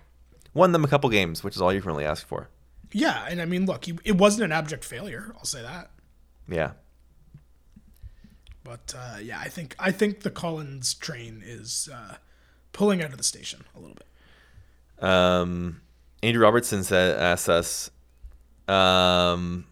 [0.55, 2.49] Won them a couple games, which is all you can really ask for.
[2.93, 3.27] Yeah.
[3.29, 5.35] And I mean, look, he, it wasn't an abject failure.
[5.37, 5.91] I'll say that.
[6.49, 6.73] Yeah.
[8.65, 12.17] But uh, yeah, I think I think the Collins train is uh,
[12.73, 15.05] pulling out of the station a little bit.
[15.05, 15.81] Um,
[16.23, 17.91] Andrew Robertson said, asked us,
[18.69, 19.67] um,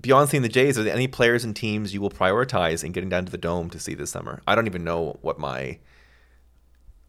[0.00, 3.08] beyond seeing the Jays, are there any players and teams you will prioritize in getting
[3.08, 4.42] down to the dome to see this summer?
[4.46, 5.78] I don't even know what my.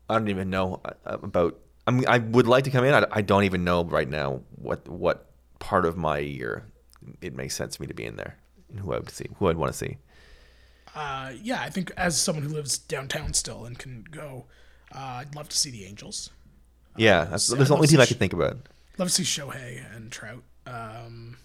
[0.09, 1.59] I don't even know uh, about.
[1.88, 2.93] I mean, I would like to come in.
[2.93, 5.28] I, I don't even know right now what what
[5.59, 6.65] part of my year
[7.22, 8.38] it makes sense for me to be in there
[8.69, 9.97] and who I would see, who I'd want to see.
[10.93, 14.45] Uh, yeah, I think as someone who lives downtown still and can go,
[14.93, 16.32] uh, I'd love to see the Angels.
[16.97, 18.57] Yeah, that's, so that's the only team I could think about.
[18.97, 20.43] Love to see Shohei and Trout.
[20.67, 21.37] Um,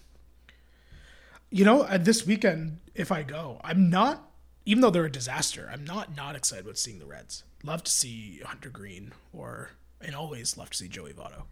[1.49, 4.29] you know, this weekend, if I go, I'm not,
[4.65, 7.43] even though they're a disaster, I'm not not excited about seeing the Reds.
[7.63, 9.71] Love to see Hunter Greene or,
[10.01, 11.43] and always love to see Joey Votto.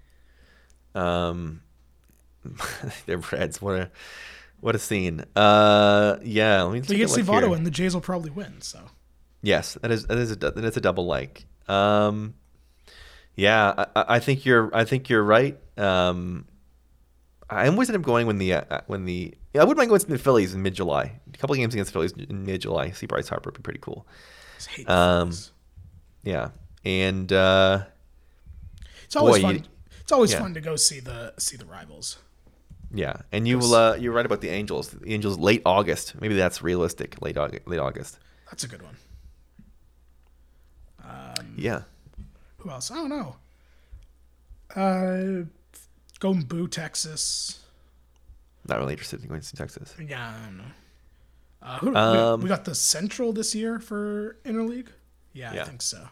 [1.00, 1.62] Um,
[3.06, 3.92] the Reds, what a
[4.60, 5.24] what a scene.
[5.36, 6.82] Uh, yeah, let me.
[6.82, 7.56] Take you get see Votto here.
[7.56, 8.62] and the Jays will probably win.
[8.62, 8.80] So
[9.46, 11.46] Yes, that is that is a, that is a double like.
[11.68, 12.34] Um,
[13.36, 15.58] yeah, I, I think you're I think you're right.
[15.78, 16.46] Um,
[17.50, 20.02] I always end up going when the uh, when the yeah, I wouldn't mind going
[20.02, 21.20] to the Phillies in mid July.
[21.34, 22.92] A couple of games against the Phillies in mid July.
[22.92, 24.08] See Bryce Harper would be pretty cool.
[24.10, 25.32] I just hate the Um,
[26.24, 26.50] Yeah,
[26.84, 27.84] and uh,
[29.04, 29.56] it's always boy, fun.
[29.56, 29.64] you-
[30.02, 30.40] it's always yeah.
[30.40, 32.18] fun to go see the see the rivals.
[32.94, 34.90] yeah, and you will uh, you're right about the Angels.
[34.90, 36.20] The Angels late August.
[36.22, 37.22] Maybe that's realistic.
[37.22, 37.68] Late August.
[37.68, 38.20] Late August.
[38.50, 38.96] That's a good one.
[41.58, 41.84] Yeah.
[42.66, 42.90] Who else?
[42.90, 43.36] I don't know.
[44.76, 45.46] Uh,
[46.20, 47.60] go boo Texas.
[48.68, 49.94] Not really interested in going to see Texas.
[50.04, 50.64] Yeah, I don't know.
[51.62, 54.88] Uh, who, Um, we, we got the Central this year for interleague.
[55.34, 55.62] Yeah, Yeah.
[55.62, 56.08] I think so.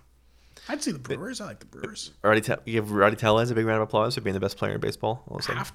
[0.70, 1.42] I'd see the Brewers.
[1.42, 2.12] I like the Brewers.
[2.24, 4.56] Already, te- you give Rowdy Tellez a big round of applause for being the best
[4.58, 5.24] player in baseball.
[5.28, 5.58] All of a sudden.
[5.58, 5.74] Have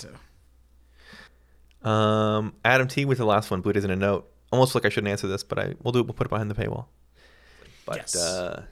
[1.82, 1.88] to.
[1.88, 4.30] Um, Adam T with the last one, Blue is in a note.
[4.52, 6.06] Almost like I shouldn't answer this, but I we'll do it.
[6.06, 6.86] We'll put it behind the paywall.
[7.84, 8.16] But Yes.
[8.16, 8.62] uh,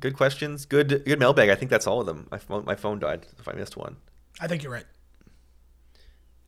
[0.00, 1.50] good questions, good good mailbag.
[1.50, 2.28] I think that's all of them.
[2.30, 3.96] My phone my phone died if I missed one.
[4.40, 4.86] I think you're right.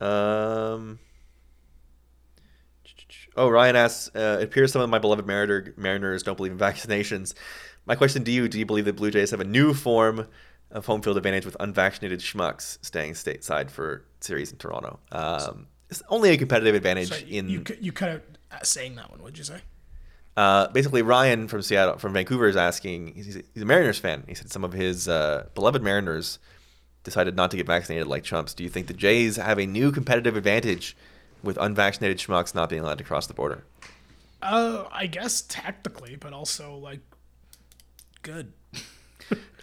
[0.01, 0.99] Um.
[3.37, 6.57] Oh, Ryan asks, uh, it appears some of my beloved Mariner, Mariners don't believe in
[6.71, 7.33] vaccinations.
[7.85, 10.27] My question to you, do you believe that Blue Jays have a new form
[10.69, 14.99] of home field advantage with unvaccinated schmucks staying stateside for series in Toronto?
[15.11, 19.21] Um, it's only a competitive advantage So in you you cut out saying that one.
[19.21, 19.61] What'd you say?
[20.37, 23.13] Uh, basically, Ryan from Seattle, from Vancouver, is asking.
[23.15, 24.23] He's, he's a Mariners fan.
[24.27, 26.39] He said some of his uh, beloved Mariners
[27.03, 28.53] decided not to get vaccinated like chumps.
[28.53, 30.95] Do you think the Jays have a new competitive advantage
[31.43, 33.63] with unvaccinated schmucks not being allowed to cross the border?
[34.41, 37.01] Uh, I guess tactically, but also like
[38.21, 38.53] good.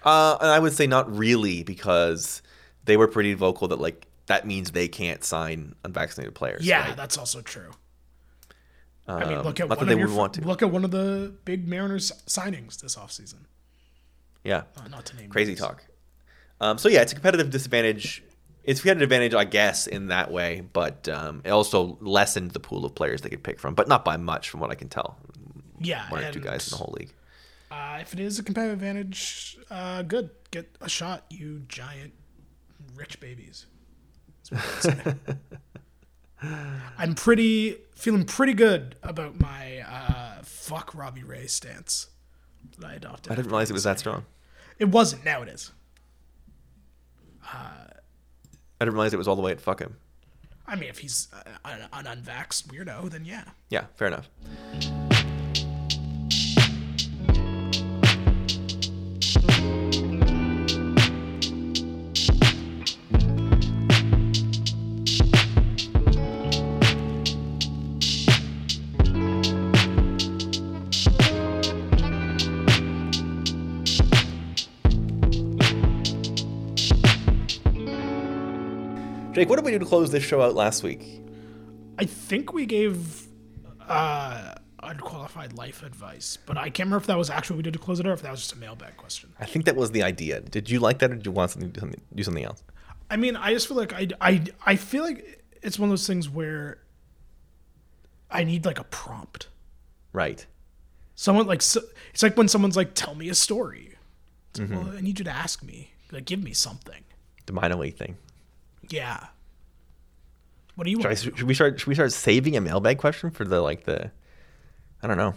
[0.04, 2.40] Uh, and I would say not really because
[2.84, 6.64] they were pretty vocal that like that means they can't sign unvaccinated players.
[6.64, 6.96] Yeah, right?
[6.96, 7.72] that's also true.
[9.08, 10.40] I mean, Um, look at not that one they of your, would want to.
[10.42, 13.46] look at one of the big Mariners signings this offseason.
[14.44, 14.64] yeah.
[14.76, 15.60] Uh, not to name crazy names.
[15.60, 15.84] talk.
[16.60, 18.22] Um, so yeah, it's a competitive disadvantage.
[18.64, 22.60] It's had an advantage, I guess, in that way, but um, it also lessened the
[22.60, 24.88] pool of players they could pick from, but not by much, from what I can
[24.90, 25.16] tell.
[25.80, 27.14] Yeah, One or two guys in the whole league.
[27.70, 30.30] Uh, if it is a competitive advantage, uh, good.
[30.50, 32.12] Get a shot, you giant
[32.94, 33.66] rich babies.
[34.50, 35.36] That's what I'd say.
[36.98, 42.06] I'm pretty feeling pretty good about my uh, fuck Robbie Ray stance
[42.78, 43.32] that I adopted.
[43.32, 44.24] I didn't realize it was that strong.
[44.78, 45.24] It wasn't.
[45.24, 45.72] Now it is.
[48.80, 49.96] I didn't realize it was all the way at fuck him.
[50.66, 53.44] I mean, if he's uh, an, an unvaxxed weirdo, then yeah.
[53.70, 54.28] Yeah, fair enough.
[79.38, 81.22] Jake, what did we do to close this show out last week?
[81.96, 83.28] I think we gave
[83.88, 87.72] uh, unqualified life advice, but I can't remember if that was actually what we did
[87.74, 89.32] to close it or if that was just a mailbag question.
[89.38, 90.40] I think that was the idea.
[90.40, 92.64] Did you like that, or did you want something do something, do something else?
[93.10, 96.06] I mean, I just feel like I, I, I feel like it's one of those
[96.06, 96.78] things where
[98.32, 99.46] I need like a prompt.
[100.12, 100.44] Right.
[101.14, 101.80] Someone like so,
[102.12, 103.94] it's like when someone's like, "Tell me a story."
[104.50, 104.74] It's Mm-hmm.
[104.76, 105.92] well, I need you to ask me.
[106.10, 107.04] Like, give me something.
[107.46, 108.16] The minor league thing.
[108.90, 109.26] Yeah.
[110.74, 111.80] What do you Should, I, should we start?
[111.80, 114.10] Should we start saving a mailbag question for the like the?
[115.02, 115.34] I don't know.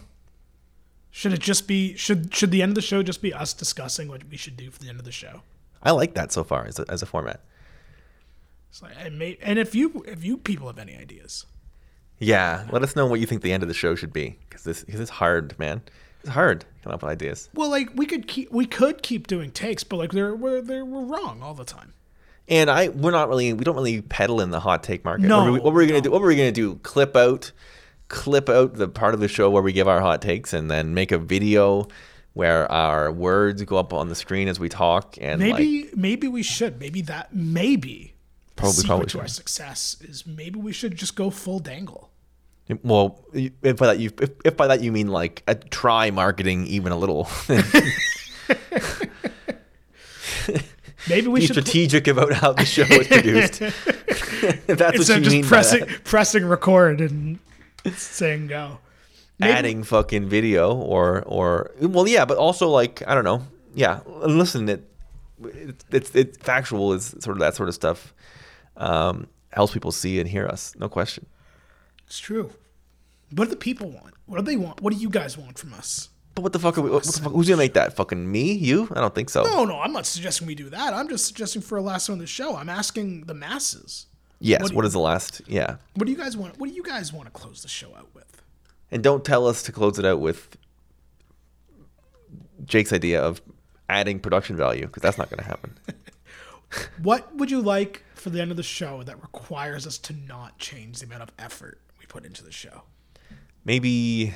[1.10, 4.08] Should it just be should should the end of the show just be us discussing
[4.08, 5.42] what we should do for the end of the show?
[5.82, 7.40] I like that so far as a, as a format.
[8.70, 11.44] So and, may, and if you if you people have any ideas,
[12.18, 14.64] Yeah, let us know what you think the end of the show should be because
[14.64, 15.82] this because it's hard, man.
[16.20, 17.50] It's hard coming up with ideas.
[17.52, 20.84] well, like we could keep we could keep doing takes, but like they're we're they're
[20.84, 21.92] we're wrong all the time.
[22.48, 25.26] And I, we're not really, we don't really peddle in the hot take market.
[25.26, 26.04] No, what were we, what were we gonna no.
[26.04, 26.10] do?
[26.10, 26.74] What were we gonna do?
[26.76, 27.52] Clip out,
[28.08, 30.92] clip out the part of the show where we give our hot takes, and then
[30.94, 31.86] make a video
[32.34, 35.16] where our words go up on the screen as we talk.
[35.20, 36.80] And like, Maybe maybe we should.
[36.80, 38.14] Maybe that maybe
[38.48, 42.10] the Probably- secret probably to our success is maybe we should just go full dangle.
[42.82, 46.66] well, if by that you, if, if by that you mean like a try marketing
[46.66, 47.28] even a little,
[51.08, 53.60] Maybe we should be should strategic about how the show is produced.
[53.62, 57.38] if that's instead what of you mean pressing pressing record and
[57.94, 58.78] saying go.
[59.38, 63.42] Maybe- adding fucking video or or well yeah but also like i don't know
[63.74, 64.88] yeah listen it
[65.42, 68.14] it's it's, it's factual is sort of that sort of stuff
[68.76, 71.26] um helps people see and hear us no question
[72.06, 72.52] It's true.
[73.34, 74.14] What do the people want?
[74.26, 74.80] What do they want?
[74.82, 76.10] What do you guys want from us?
[76.34, 78.52] But what the fuck are we what the fuck, who's gonna make that fucking me
[78.52, 80.92] you i don't think so No, no, I'm not suggesting we do that.
[80.94, 82.56] I'm just suggesting for a last one of the show.
[82.56, 84.06] I'm asking the masses.
[84.40, 86.58] yes what what do is the last yeah What do you guys want?
[86.58, 88.42] What do you guys want to close the show out with?
[88.90, 90.56] and don't tell us to close it out with
[92.64, 93.40] jake's idea of
[93.88, 95.76] adding production value because that's not gonna happen
[97.02, 100.58] What would you like for the end of the show that requires us to not
[100.58, 102.82] change the amount of effort we put into the show?
[103.64, 104.32] maybe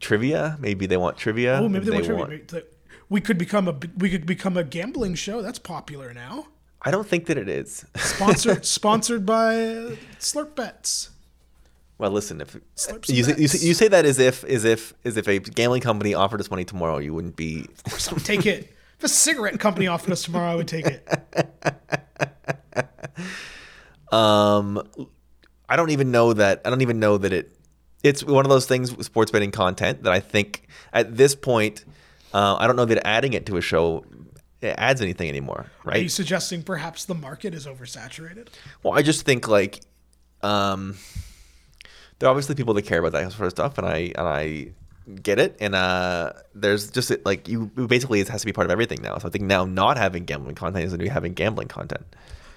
[0.00, 2.46] trivia maybe they want trivia Oh, maybe they, Maybe want, trivia.
[2.52, 2.66] Maybe-
[3.08, 5.42] We could become a we could become a gambling show.
[5.42, 6.46] That's popular now.
[6.82, 9.54] i don't think that it is Sponsored sponsored by
[10.18, 11.10] Slurp Bets.
[11.96, 12.54] Well, listen, if
[13.08, 15.80] you say, you, say, you say that as if as if as if a gambling
[15.82, 17.66] company offered us money tomorrow, you wouldn't be.
[17.86, 18.74] So I would take it.
[18.98, 21.06] If a cigarette company offered us tomorrow, I would take it.
[24.12, 24.82] Um,
[25.68, 26.60] I don't even know that.
[26.64, 27.50] I don't even know that it.
[28.04, 31.84] It's one of those things with sports betting content that I think at this point,
[32.32, 34.04] uh, I don't know that adding it to a show
[34.62, 35.96] adds anything anymore, right?
[35.96, 38.48] Are you suggesting perhaps the market is oversaturated?
[38.82, 39.80] Well, I just think like,
[40.42, 40.96] um,
[42.18, 44.68] there are obviously people that care about that sort of stuff, and I and I
[45.22, 45.56] get it.
[45.60, 49.18] And uh, there's just like you basically it has to be part of everything now.
[49.18, 52.04] So I think now not having gambling content is going to be having gambling content.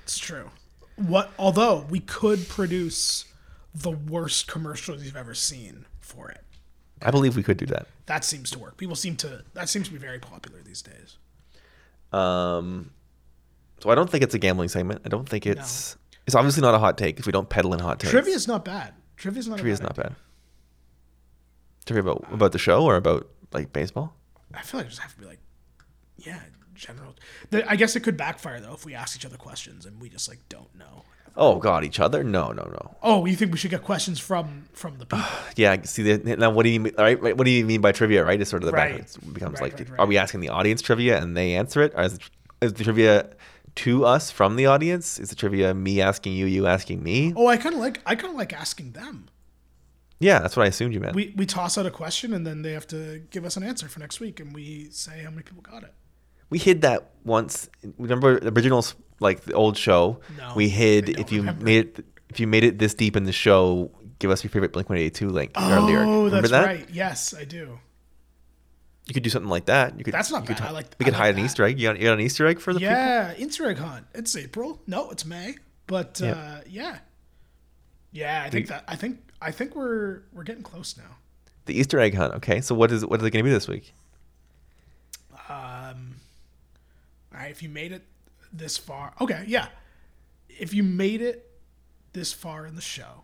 [0.04, 0.50] It's true.
[0.95, 1.32] What?
[1.38, 3.26] Although we could produce
[3.74, 6.43] the worst commercials you've ever seen for it.
[7.01, 7.88] I believe we could do that.
[8.07, 8.78] That seems to work.
[8.78, 9.43] People seem to.
[9.53, 11.18] That seems to be very popular these days.
[12.11, 12.91] Um,
[13.80, 15.01] so I don't think it's a gambling segment.
[15.05, 15.95] I don't think it's
[16.26, 18.11] it's obviously not a hot take if we don't peddle in hot takes.
[18.11, 18.93] Trivia is not bad.
[19.15, 19.57] Trivia is not.
[19.57, 20.03] Trivia is bad not idea.
[20.09, 20.15] bad.
[21.86, 24.13] Trivia about about the show or about like baseball.
[24.53, 25.39] I feel like I just have to be like,
[26.18, 26.39] yeah,
[26.74, 27.15] general.
[27.68, 30.28] I guess it could backfire though if we ask each other questions and we just
[30.28, 31.03] like don't know.
[31.40, 32.24] Oh God, each other?
[32.24, 32.96] No, no, no.
[33.04, 35.24] Oh, you think we should get questions from from the people?
[35.56, 36.04] Yeah, see.
[36.04, 36.94] The, now, what do you mean?
[36.98, 38.26] Right, right, what do you mean by trivia?
[38.26, 38.90] Right, it's sort of the Right.
[38.92, 41.94] backwards it becomes Right, like, are we asking the audience trivia and they answer it,
[41.96, 42.18] or is,
[42.62, 43.30] is the trivia
[43.76, 45.20] to us from the audience?
[45.20, 47.34] Is the trivia me asking you, you asking me?
[47.38, 49.28] oh, I kind of like I kind of like asking them.
[50.20, 51.16] Yeah, that's what I assumed you meant.
[51.16, 53.88] We we toss out a question and then they have to give us an answer
[53.88, 55.94] for next week, and we say how many people got it.
[56.50, 57.70] We hid that once.
[58.00, 60.20] Remember the originals, like the old show.
[60.38, 61.65] No, we hid if you remember.
[61.65, 62.05] made it.
[62.30, 63.89] If you made it this deep in the show,
[64.20, 66.05] give us your favorite Blink One Eighty Two link lyric.
[66.07, 66.65] Oh, Remember that's that?
[66.65, 66.89] right.
[66.91, 67.80] Yes, I do.
[69.07, 69.97] You could do something like that.
[69.97, 70.13] You could.
[70.13, 70.63] That's not could bad.
[70.63, 71.45] hi- I like- We could like hide an.
[71.45, 71.80] Easter egg.
[71.80, 72.93] You got, you got an Easter egg for the people.
[72.93, 74.05] Yeah, Easter egg hunt.
[74.13, 74.82] It's April.
[74.86, 75.55] No, it's May.
[75.88, 76.32] But Yeah.
[76.32, 76.97] uh, yeah,
[78.11, 78.43] yeah.
[78.45, 81.15] I think that I think I think we're we're getting close now.
[81.65, 82.34] The Easter egg hunt.
[82.36, 83.93] Okay, so what is what is it going to be this week?
[85.49, 86.15] Um,
[87.34, 88.03] all right, if you made it
[88.52, 89.68] this far, okay, yeah.
[90.50, 91.52] If you made it
[92.14, 93.24] this far in the show,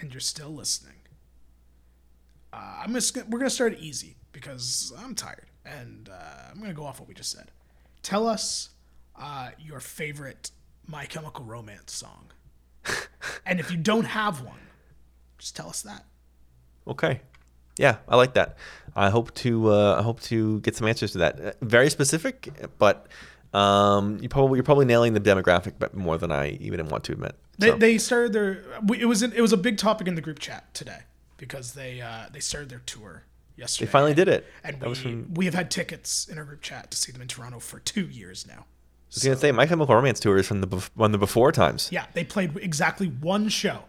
[0.00, 0.94] and you're still listening,
[2.52, 6.74] uh, I'm just gonna, we're gonna start easy because I'm tired, and uh, I'm gonna
[6.74, 7.50] go off what we just said.
[8.02, 8.70] Tell us
[9.16, 10.50] uh, your favorite
[10.86, 12.26] My Chemical Romance song,
[13.46, 14.60] and if you don't have one,
[15.38, 16.04] just tell us that.
[16.86, 17.20] Okay.
[17.78, 18.56] Yeah, I like that.
[18.96, 21.40] I hope to uh, I hope to get some answers to that.
[21.40, 22.48] Uh, Very specific,
[22.78, 23.06] but
[23.54, 27.12] um, you probably you're probably nailing the demographic but more than I even want to
[27.12, 27.36] admit.
[27.58, 28.62] They, So, they started their.
[28.98, 31.00] It was an, it was a big topic in the group chat today
[31.36, 33.24] because they uh, they started their tour
[33.56, 33.86] yesterday.
[33.86, 34.46] they finally did it.
[34.62, 37.28] and we from, we have had tickets in our group chat to see them in
[37.28, 38.66] Toronto for two years now.
[39.10, 41.88] I was gonna say My Chemical Romance tour is from the one the before times.
[41.90, 43.84] Yeah, they played exactly one show,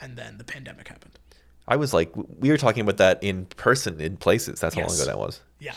[0.00, 1.18] and then the pandemic happened.
[1.66, 4.60] I was like, we were talking about that in person in places.
[4.60, 5.40] That's how long ago that was.
[5.58, 5.74] Yeah,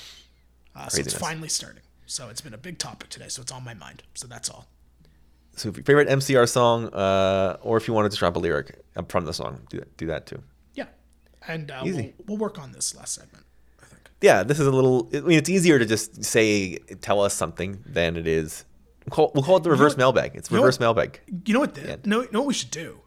[0.75, 1.82] uh, so it's finally starting.
[2.05, 3.27] So it's been a big topic today.
[3.27, 4.03] So it's on my mind.
[4.13, 4.67] So that's all.
[5.55, 8.81] So, if your favorite MCR song, uh, or if you wanted to drop a lyric
[9.07, 10.41] from the song, do that, do that too.
[10.73, 10.85] Yeah,
[11.47, 12.15] and uh, Easy.
[12.17, 13.45] We'll, we'll work on this last segment.
[13.79, 14.01] I think.
[14.19, 15.09] yeah, this is a little.
[15.13, 18.65] I mean, it's easier to just say, tell us something than it is
[19.05, 20.31] We'll call, we'll call it the reverse what- mailbag.
[20.35, 21.19] It's you know reverse what- mailbag.
[21.45, 21.75] You know what?
[21.75, 23.01] The, no, you know what we should do?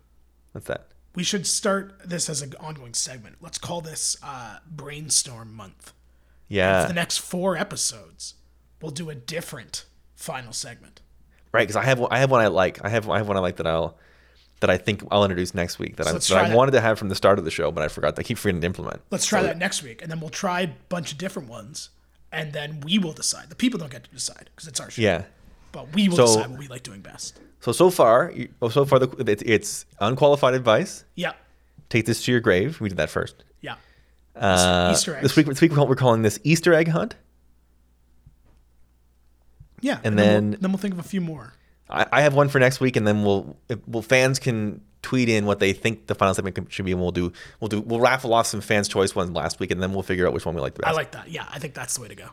[0.52, 0.88] What's that?
[1.14, 3.36] We should start this as an ongoing segment.
[3.40, 5.92] Let's call this uh, brainstorm month.
[6.48, 6.82] Yeah.
[6.82, 8.34] For the next four episodes,
[8.80, 11.00] we'll do a different final segment.
[11.52, 11.62] right.
[11.62, 12.84] Because I have one- I have one I like.
[12.84, 13.96] I have I have one I like that I'll
[14.60, 16.56] that I think I'll introduce next week that I let's that I that.
[16.56, 18.18] wanted to have from the start of the show, but I forgot.
[18.18, 19.02] I keep forgetting to implement.
[19.10, 21.90] Let's try So- that next week, and then we'll try a bunch of different ones,
[22.32, 23.50] and then we will decide.
[23.50, 25.02] The people don't get to decide because it's our show.
[25.02, 25.24] Yeah.
[25.72, 27.38] But we will So- decide what we like doing best.
[27.60, 31.04] So so far, you- so far the, it's, it's unqualified advice.
[31.16, 31.32] Yeah.
[31.90, 32.80] Take this to your grave.
[32.80, 33.44] We did that first.
[33.60, 33.76] Yeah.
[34.34, 35.22] Uh, Easter eggs.
[35.22, 37.14] This week, this week we're calling this Easter egg hunt.
[39.80, 39.98] Yeah.
[40.04, 41.52] And then, then- we'll, then we'll think of a few more.
[41.88, 45.28] I, I have one for next week, and then we'll if, well fans can tweet
[45.28, 48.00] in what they think the final segment should be, and we'll do we'll do we'll
[48.00, 50.54] raffle off some fans' choice ones last week, and then we'll figure out which one
[50.56, 50.92] we like the best.
[50.92, 51.30] I like that.
[51.30, 52.28] Yeah, I think that's the way to go.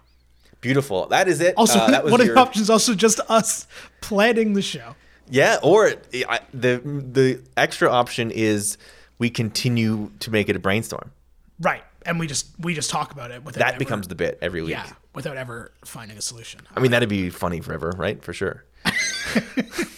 [0.62, 1.08] Beautiful.
[1.08, 1.54] That is it.
[1.56, 3.68] Also, Uh, that was one of your- the options also just us
[4.02, 4.96] planning the show.
[5.30, 5.94] Yeah, or
[6.28, 8.78] I, the the extra option is
[9.20, 11.12] we continue to make it a brainstorm.
[11.60, 11.84] Right.
[12.06, 14.62] And we just we just talk about it without That ever- becomes the bit every
[14.62, 14.72] week.
[14.72, 16.62] yeah without ever finding a solution.
[16.76, 18.24] I mean, that'd be funny forever, right?
[18.24, 18.66] For sure.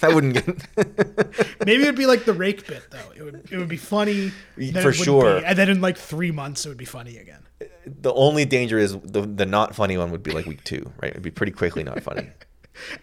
[0.01, 0.45] that wouldn't get.
[1.65, 3.11] Maybe it'd be like the rake bit though.
[3.15, 4.31] It would it would be funny
[4.81, 5.39] For sure.
[5.39, 7.43] be- and then in like three months it would be funny again.
[7.85, 11.11] the only danger is the the not funny one would be like week two, right?
[11.11, 12.29] It'd be pretty quickly not funny.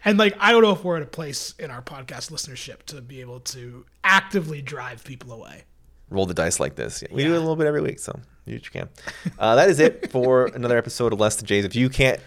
[0.05, 3.01] And like I don't know if we're at a place in our podcast listenership to
[3.01, 5.65] be able to actively drive people away.
[6.13, 7.03] Roll the dice like this.
[7.11, 8.89] We do it a little bit every week, so you can.
[9.39, 11.65] Uh, that is it for another episode of Less Than Jays.
[11.65, 12.21] If you can't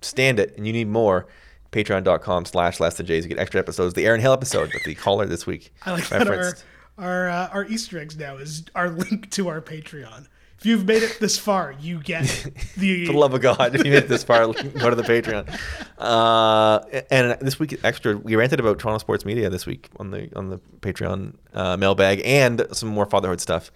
[0.00, 1.26] stand it and you need more,
[1.70, 3.24] patreon.com slash less than Jays.
[3.24, 3.94] You get extra episodes.
[3.94, 5.72] The Aaron Hill episode with the caller this week.
[5.82, 6.54] I like that our
[6.98, 10.28] our uh, our Easter eggs now is our link to our Patreon.
[10.62, 12.22] If you've made it this far, you get
[12.76, 15.02] the For the love of God, if you made it this far, go to the
[15.02, 15.58] Patreon.
[15.98, 16.78] Uh,
[17.10, 20.50] and this week, extra, we ranted about Toronto sports media this week on the on
[20.50, 23.72] the Patreon uh, mailbag and some more fatherhood stuff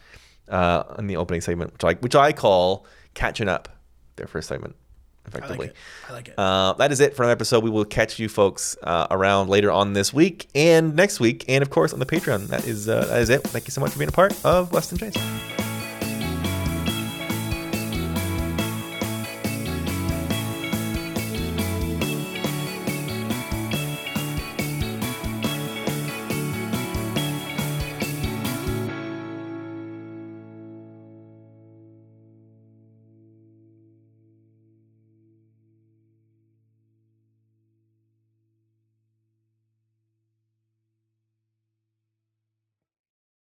[0.49, 3.69] uh, in the opening segment, which I which I call catching up.
[4.15, 4.77] Their first segment,
[5.25, 5.67] I like effectively.
[5.67, 5.77] it.
[6.09, 6.39] I like it.
[6.39, 7.65] Uh, that is it for an episode.
[7.65, 11.63] We will catch you folks uh, around later on this week and next week, and
[11.63, 12.47] of course on the Patreon.
[12.47, 13.43] That is uh, that is it.
[13.43, 15.76] Thank you so much for being a part of Less Than Jays.